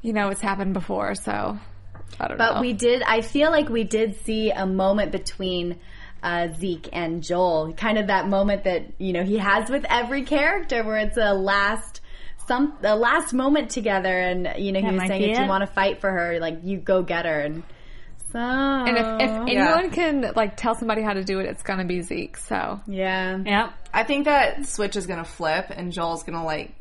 you 0.00 0.12
know, 0.12 0.28
it's 0.28 0.40
happened 0.40 0.74
before, 0.74 1.14
so 1.14 1.58
I 2.18 2.28
don't 2.28 2.38
know. 2.38 2.52
But 2.54 2.60
we 2.60 2.72
did. 2.72 3.02
I 3.02 3.20
feel 3.20 3.50
like 3.50 3.68
we 3.68 3.84
did 3.84 4.20
see 4.24 4.50
a 4.50 4.66
moment 4.66 5.12
between 5.12 5.78
uh, 6.22 6.48
Zeke 6.58 6.88
and 6.92 7.22
Joel, 7.22 7.72
kind 7.74 7.98
of 7.98 8.08
that 8.08 8.28
moment 8.28 8.64
that 8.64 8.94
you 8.98 9.12
know 9.12 9.24
he 9.24 9.38
has 9.38 9.70
with 9.70 9.84
every 9.88 10.22
character, 10.22 10.84
where 10.84 10.98
it's 10.98 11.16
a 11.16 11.34
last 11.34 12.00
some 12.46 12.76
a 12.82 12.96
last 12.96 13.32
moment 13.32 13.70
together, 13.70 14.18
and 14.18 14.54
you 14.58 14.72
know 14.72 14.80
he 14.80 14.86
That 14.86 14.94
was 14.94 15.08
saying 15.08 15.22
be 15.22 15.30
if 15.30 15.38
you 15.38 15.46
want 15.46 15.62
to 15.66 15.72
fight 15.72 16.00
for 16.00 16.10
her, 16.10 16.38
like 16.40 16.60
you 16.62 16.78
go 16.78 17.02
get 17.02 17.24
her, 17.26 17.40
and 17.40 17.62
so 18.32 18.38
and 18.38 18.96
if, 18.96 19.06
if 19.28 19.30
anyone 19.30 19.90
can 19.90 20.32
like 20.34 20.56
tell 20.56 20.74
somebody 20.74 21.02
how 21.02 21.12
to 21.12 21.22
do 21.22 21.38
it, 21.40 21.46
it's 21.46 21.62
gonna 21.62 21.84
be 21.84 22.00
Zeke. 22.02 22.36
So 22.36 22.80
yeah, 22.86 23.38
Yep. 23.44 23.72
I 23.92 24.04
think 24.04 24.24
that 24.24 24.66
switch 24.66 24.96
is 24.96 25.06
gonna 25.06 25.24
flip 25.24 25.66
and 25.70 25.92
Joel's 25.92 26.22
gonna 26.22 26.44
like 26.44 26.74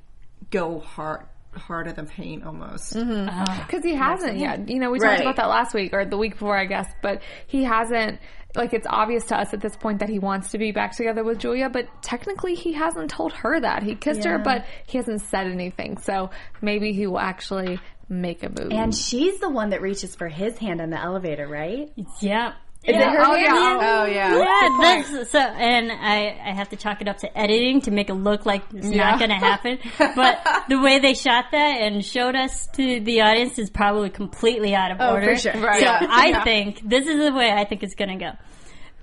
go 0.50 0.80
hard 0.80 1.26
harder 1.56 1.92
than 1.92 2.08
pain 2.08 2.44
almost. 2.44 2.94
Mm-hmm. 2.96 3.30
Uh-huh. 3.30 3.44
Uh-huh. 3.44 3.64
Because 3.66 3.84
he 3.84 3.94
hasn't 3.96 4.38
yet. 4.38 4.70
You 4.70 4.80
know, 4.80 4.90
we 4.92 5.00
talked 5.00 5.20
about 5.22 5.36
that 5.38 5.50
last 5.50 5.74
week 5.74 5.94
or 5.94 6.06
the 6.06 6.18
week 6.18 6.34
before, 6.34 6.58
I 6.58 6.66
guess. 6.66 6.88
But 7.02 7.22
he 7.48 7.64
hasn't. 7.64 8.20
Like 8.54 8.74
it's 8.74 8.88
obvious 8.90 9.26
to 9.28 9.38
us 9.40 9.54
at 9.54 9.62
this 9.62 9.78
point 9.78 10.00
that 10.00 10.10
he 10.10 10.20
wants 10.20 10.52
to 10.52 10.58
be 10.58 10.74
back 10.74 10.94
together 10.98 11.24
with 11.24 11.40
Julia, 11.40 11.70
but 11.70 11.88
technically 12.02 12.54
he 12.54 12.74
hasn't 12.74 13.10
told 13.10 13.32
her 13.32 13.58
that. 13.62 13.82
He 13.82 13.96
kissed 13.96 14.26
her, 14.26 14.40
but 14.44 14.66
he 14.88 14.98
hasn't 14.98 15.22
said 15.22 15.48
anything. 15.48 15.98
So 16.00 16.32
maybe 16.62 16.92
he 16.92 17.08
will 17.08 17.20
actually 17.20 17.80
make 18.10 18.44
a 18.44 18.50
move. 18.50 18.74
and 18.74 18.94
she's 18.94 19.40
the 19.40 19.50
one 19.50 19.70
that 19.70 19.82
reaches 19.82 20.16
for 20.16 20.28
his 20.28 20.58
hand 20.58 20.82
in 20.82 20.90
the 20.90 21.02
elevator, 21.02 21.48
right? 21.48 21.94
Yep. 22.20 22.56
Is 22.84 22.96
it 22.96 23.02
her 23.04 23.22
Oh, 23.24 23.36
yeah. 23.36 23.78
Oh 23.80 24.06
yeah. 24.06 24.38
Yeah, 24.38 24.78
that's 24.82 25.32
so, 25.32 25.39
and 25.39 25.91
I, 25.91 26.36
I 26.50 26.52
have 26.54 26.70
to 26.70 26.76
chalk 26.76 27.00
it 27.02 27.08
up 27.08 27.17
to 27.20 27.38
editing 27.38 27.82
to 27.82 27.91
make 27.91 28.10
it 28.10 28.15
look 28.15 28.46
like 28.48 28.63
it's 28.74 28.89
Yeah. 28.89 29.12
not 29.12 29.20
going 29.20 29.30
to 29.30 29.36
happen. 29.36 29.78
But 30.15 30.41
the 30.67 30.80
way 30.80 30.98
they 31.00 31.13
shot 31.13 31.46
that 31.52 31.82
and 31.82 32.04
showed 32.04 32.36
us 32.36 32.67
to 32.74 33.00
the 33.02 33.22
audience 33.22 33.60
is 33.60 33.70
probably 33.70 34.10
completely 34.10 34.74
out 34.74 34.89
of 34.91 34.98
Oh, 35.00 35.12
order. 35.13 35.28
for 35.28 35.36
sure. 35.38 35.54
Right. 35.62 35.80
So 35.80 35.86
Yeah. 35.86 36.08
I 36.10 36.28
Yeah. 36.30 36.44
think 36.44 36.82
this 36.89 37.06
is 37.08 37.17
the 37.24 37.32
way 37.34 37.52
I 37.52 37.65
think 37.65 37.84
it's 37.84 37.94
going 37.96 38.17
to 38.17 38.26
go. 38.26 38.32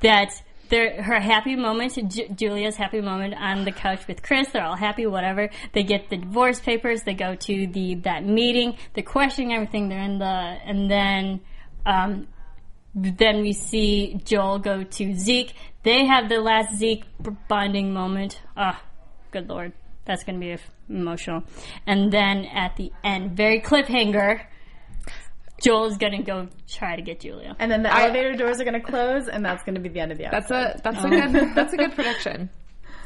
That 0.00 0.32
their 0.70 1.00
her 1.02 1.20
happy 1.20 1.54
moment, 1.56 1.94
Ju- 2.12 2.28
Julia's 2.34 2.76
happy 2.76 3.00
moment 3.00 3.34
on 3.34 3.64
the 3.64 3.72
couch 3.72 4.06
with 4.08 4.22
Chris. 4.24 4.48
They're 4.48 4.64
all 4.64 4.76
happy, 4.76 5.06
whatever. 5.06 5.50
They 5.72 5.82
get 5.84 6.10
the 6.10 6.16
divorce 6.18 6.58
papers. 6.60 7.04
They 7.04 7.14
go 7.14 7.36
to 7.36 7.66
the 7.68 7.94
that 8.04 8.24
meeting. 8.24 8.76
They're 8.94 9.04
questioning 9.04 9.54
everything. 9.54 9.88
They're 9.88 10.02
in 10.02 10.18
the 10.18 10.24
and 10.26 10.90
then. 10.90 11.40
Um, 11.86 12.26
then 13.02 13.40
we 13.40 13.52
see 13.52 14.20
Joel 14.24 14.58
go 14.58 14.82
to 14.84 15.14
Zeke. 15.14 15.54
They 15.82 16.06
have 16.06 16.28
the 16.28 16.40
last 16.40 16.76
Zeke 16.76 17.04
b- 17.22 17.30
bonding 17.48 17.92
moment. 17.92 18.40
Ah, 18.56 18.82
good 19.30 19.48
lord, 19.48 19.72
that's 20.04 20.24
gonna 20.24 20.38
be 20.38 20.52
f- 20.52 20.70
emotional. 20.88 21.42
And 21.86 22.12
then 22.12 22.44
at 22.46 22.76
the 22.76 22.92
end, 23.04 23.36
very 23.36 23.60
cliffhanger. 23.60 24.42
Joel's 25.62 25.96
gonna 25.96 26.22
go 26.22 26.48
try 26.68 26.94
to 26.96 27.02
get 27.02 27.20
Julia. 27.20 27.56
And 27.58 27.70
then 27.70 27.82
the 27.82 27.92
elevator 27.94 28.36
doors 28.36 28.60
are 28.60 28.64
going 28.64 28.80
to 28.80 28.86
close, 28.86 29.26
and 29.26 29.44
that's 29.44 29.64
going 29.64 29.74
to 29.74 29.80
be 29.80 29.88
the 29.88 29.98
end 29.98 30.12
of 30.12 30.18
the 30.18 30.26
episode. 30.26 30.80
that's 30.84 30.96
a 30.96 31.02
that's 31.02 31.04
a 31.04 31.08
good 31.08 31.54
that's 31.56 31.72
a 31.72 31.76
good 31.76 31.92
prediction. 31.96 32.48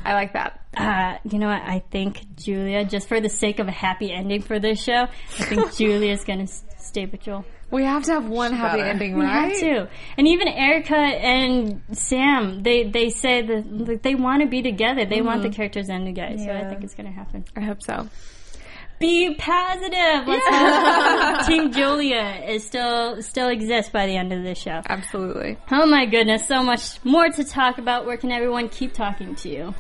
I 0.05 0.13
like 0.15 0.33
that. 0.35 0.61
Uh, 0.77 1.17
you 1.25 1.39
know 1.39 1.47
what? 1.49 1.63
I 1.63 1.79
think 1.91 2.35
Julia, 2.37 2.85
just 2.85 3.09
for 3.09 3.21
the 3.21 3.29
sake 3.31 3.59
of 3.61 3.69
a 3.69 3.73
happy 3.73 4.13
ending 4.13 4.43
for 4.43 4.59
this 4.59 4.83
show, 4.83 5.07
I 5.39 5.43
think 5.45 5.75
Julia's 5.77 6.25
gonna 6.25 6.47
stay 6.79 7.07
with 7.07 7.23
Joel. 7.23 7.45
We 7.73 7.85
have 7.85 8.03
to 8.05 8.13
have 8.13 8.29
one 8.29 8.53
happy 8.53 8.79
better. 8.79 8.91
ending, 8.91 9.19
right? 9.19 9.49
We 9.49 9.61
have 9.61 9.61
to. 9.61 9.91
And 10.19 10.29
even 10.29 10.47
Erika 10.47 10.95
and 10.95 11.81
Sam, 11.93 12.63
they 12.63 12.85
they 12.85 13.09
say 13.09 13.41
that 13.41 14.01
they 14.03 14.15
want 14.15 14.43
to 14.43 14.49
be 14.49 14.61
together. 14.61 15.07
They 15.07 15.23
want 15.23 15.43
the 15.43 15.49
mm-hmm. 15.49 15.57
characters 15.57 15.89
and 15.89 16.07
the 16.07 16.13
guys. 16.13 16.45
So 16.45 16.53
I 16.53 16.69
think 16.69 16.85
it's 16.85 16.95
gonna 16.95 17.11
happen. 17.11 17.47
I 17.57 17.63
hope 17.63 17.83
so. 17.83 18.09
Be 18.99 19.35
positive. 19.35 20.29
Let's 20.29 20.47
hope 20.49 21.47
Team 21.47 21.73
Julia 21.73 22.45
is 22.47 22.65
still 22.65 23.23
still 23.23 23.49
exists 23.49 23.91
by 23.91 24.07
the 24.07 24.17
end 24.19 24.35
of 24.35 24.43
this 24.43 24.59
show. 24.59 24.83
Absolutely. 24.87 25.57
Oh 25.73 25.87
my 25.87 26.05
goodness, 26.05 26.47
so 26.47 26.63
much 26.63 27.03
more 27.05 27.31
to 27.31 27.43
talk 27.43 27.79
about. 27.79 28.05
Where 28.05 28.19
can 28.19 28.31
everyone 28.31 28.69
keep 28.69 28.93
talking 28.93 29.35
to 29.37 29.49
you? 29.49 29.75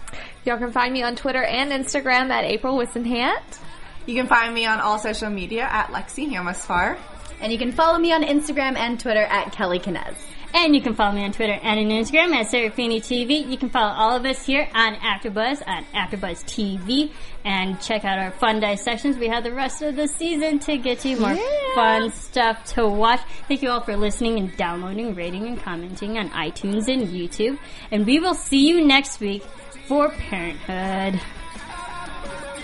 Y'all 0.46 0.58
can 0.58 0.72
find 0.72 0.94
me 0.94 1.02
on 1.02 1.14
Twitter 1.14 1.42
and 1.42 1.70
Instagram 1.70 2.30
at 2.30 2.44
April 2.44 2.76
Whisenhant. 2.76 3.60
You 4.06 4.14
can 4.14 4.26
find 4.26 4.52
me 4.52 4.66
on 4.66 4.80
all 4.80 4.98
social 4.98 5.30
media 5.30 5.68
at 5.70 5.88
Lexie 5.88 6.28
Hammesfahr. 6.28 6.98
And 7.42 7.52
you 7.52 7.58
can 7.58 7.72
follow 7.72 7.98
me 7.98 8.12
on 8.12 8.22
Instagram 8.22 8.76
and 8.76 8.98
Twitter 8.98 9.24
at 9.24 9.52
Kelly 9.52 9.78
Kinez. 9.80 10.14
And 10.54 10.74
you 10.76 10.82
can 10.82 10.94
follow 10.94 11.12
me 11.14 11.24
on 11.24 11.32
Twitter 11.32 11.54
and 11.54 11.80
on 11.80 11.86
Instagram 11.86 12.34
at 12.34 12.46
Serafini 12.46 12.98
TV. 13.00 13.48
You 13.50 13.56
can 13.56 13.70
follow 13.70 13.92
all 13.94 14.14
of 14.16 14.24
us 14.26 14.44
here 14.44 14.68
on 14.74 14.94
AfterBuzz 14.96 15.66
at 15.66 15.84
AfterBuzz 15.92 16.44
TV 16.44 17.10
and 17.42 17.80
check 17.80 18.04
out 18.04 18.18
our 18.18 18.30
fun 18.32 18.60
dissections. 18.60 19.16
We 19.16 19.28
have 19.28 19.44
the 19.44 19.52
rest 19.52 19.80
of 19.80 19.96
the 19.96 20.06
season 20.06 20.58
to 20.60 20.76
get 20.76 21.04
you 21.06 21.18
more 21.18 21.32
Yeah. 21.32 21.74
fun 21.74 22.10
stuff 22.12 22.64
to 22.74 22.86
watch. 22.86 23.20
Thank 23.48 23.62
you 23.62 23.70
all 23.70 23.80
for 23.80 23.96
listening 23.96 24.38
and 24.38 24.54
downloading, 24.58 25.14
rating, 25.14 25.46
and 25.46 25.58
commenting 25.60 26.18
on 26.18 26.28
iTunes 26.30 26.86
and 26.92 27.08
YouTube. 27.08 27.58
And 27.90 28.04
we 28.06 28.20
will 28.20 28.34
see 28.34 28.68
you 28.68 28.84
next 28.86 29.20
week 29.20 29.42
for 29.88 30.10
Parenthood. 30.10 31.18